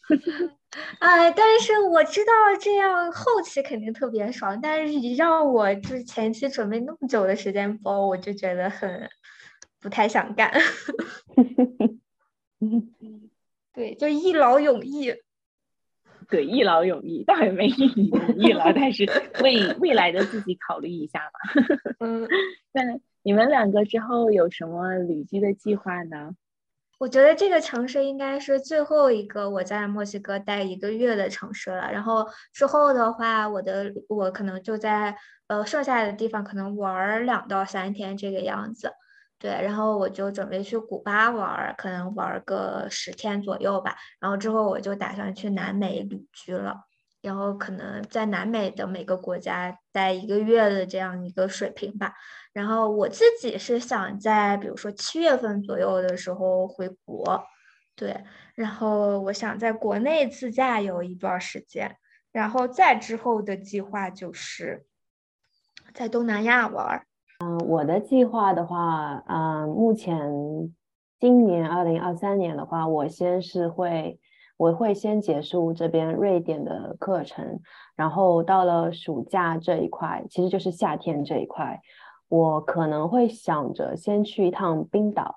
[1.00, 9.10] 哎， 但是我知道这样后期肯定特别爽，但是你让我就是前期准备那么久的时间包，我就觉得很
[9.82, 10.52] 不太想干。
[13.74, 15.14] 对，就一劳永逸。
[16.30, 19.06] 对，一劳永逸，倒也没一劳永逸了，但是
[19.42, 21.40] 为未来的自己考虑一下吧。
[22.00, 22.28] 嗯，
[22.74, 22.82] 那
[23.24, 26.32] 你们两个之后有什么旅居的计划呢？
[27.00, 31.92] 我觉得这个城市应该是最后一个我在墨西哥待一个月的城市了。
[31.92, 35.16] 然后之后的话，我的我可能就在
[35.48, 38.92] 呃剩下的地方可能玩两到三天这个样子。
[39.40, 43.96] 对，然后我就准备去古巴玩，可能玩个十天左右吧。
[44.20, 46.76] 然后之后我就打算去南美旅居了，
[47.22, 50.14] 然后可能在南美的每个国家在。
[50.14, 52.14] 一个月的这样一个水平吧。
[52.54, 57.44] 然后我自己是想在比如说七月份左右的时候回国，
[57.96, 58.24] 对，
[58.56, 61.98] 然后我想在国内自驾游一段时间，
[62.32, 64.86] 然后再之后的计划就是
[65.94, 67.06] 在东南亚玩。
[67.44, 70.20] 嗯，我的计划的话，嗯，目前
[71.20, 74.20] 今年二零二三年的话，我先是会，
[74.58, 77.60] 我会先结束这边瑞典的课程，
[77.96, 81.80] 然后到了暑假这一块，其实就是夏天这一块，
[82.28, 85.36] 我可能会想着先去一趟冰岛，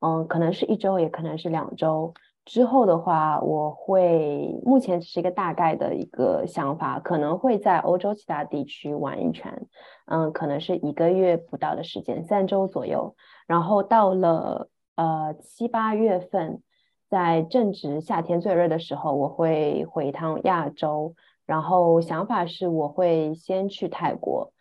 [0.00, 2.12] 嗯，可能是一周，也可能是两周。
[2.44, 9.66] 之后的话，我会目前只是一个大概的一个想法，可能会在欧洲其他地区玩一圈，
[10.06, 13.14] 嗯，可能是一个月不到的时间，三周左右。
[13.46, 16.62] 然后到了呃七八月份，
[17.08, 21.14] 在正值夏天最热的时候，我会回一趟亚洲。
[21.46, 24.52] 然后想法是，我会先去泰国，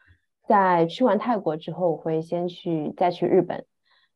[0.47, 3.65] 在去完泰国之后，我会先去再去日本。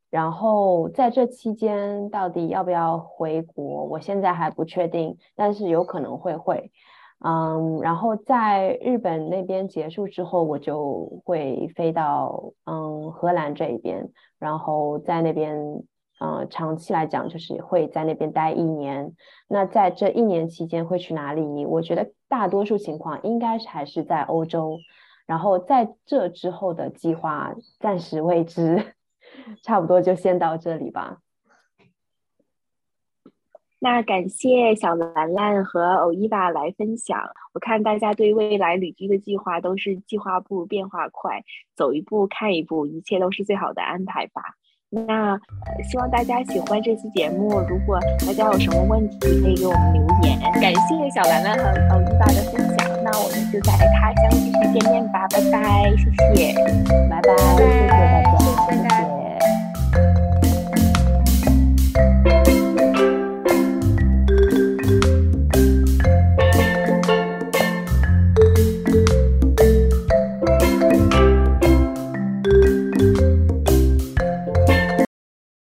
[0.09, 3.84] 然后在这期间，到底要不要回国？
[3.86, 6.71] 我现在还不确定，但是有可能会会，
[7.25, 14.09] 嗯，然后在日本那边结束之后，我就会飞到嗯荷兰这一边，
[14.39, 15.57] 然后在那边，
[16.24, 19.15] 嗯，长期来讲就是会在那边待一年。
[19.47, 21.65] 那在这一年期间会去哪里？
[21.65, 24.78] 我觉得大多数情况应该是还是在欧洲，
[25.26, 28.93] 然后在这之后的计划暂时未知。
[29.63, 31.19] 差不多就先到这里吧。
[33.80, 37.17] 那感谢小兰兰和欧伊娃来分享。
[37.53, 41.43] 我看大家对未来旅居的计划都是计划不如变化快，
[41.76, 44.43] 走一步看一步，一切都是最好的安排吧。
[44.93, 45.39] 那
[45.89, 47.61] 希望大家喜欢这期节目。
[47.61, 50.37] 如果大家有什么问题，可以给我们留言。
[50.59, 52.89] 感谢小兰兰和呃一爸的分享。
[53.01, 55.25] 那我们就在他乡继续见面吧。
[55.29, 56.53] 拜拜，谢谢，
[57.09, 58.30] 拜拜，谢谢大家。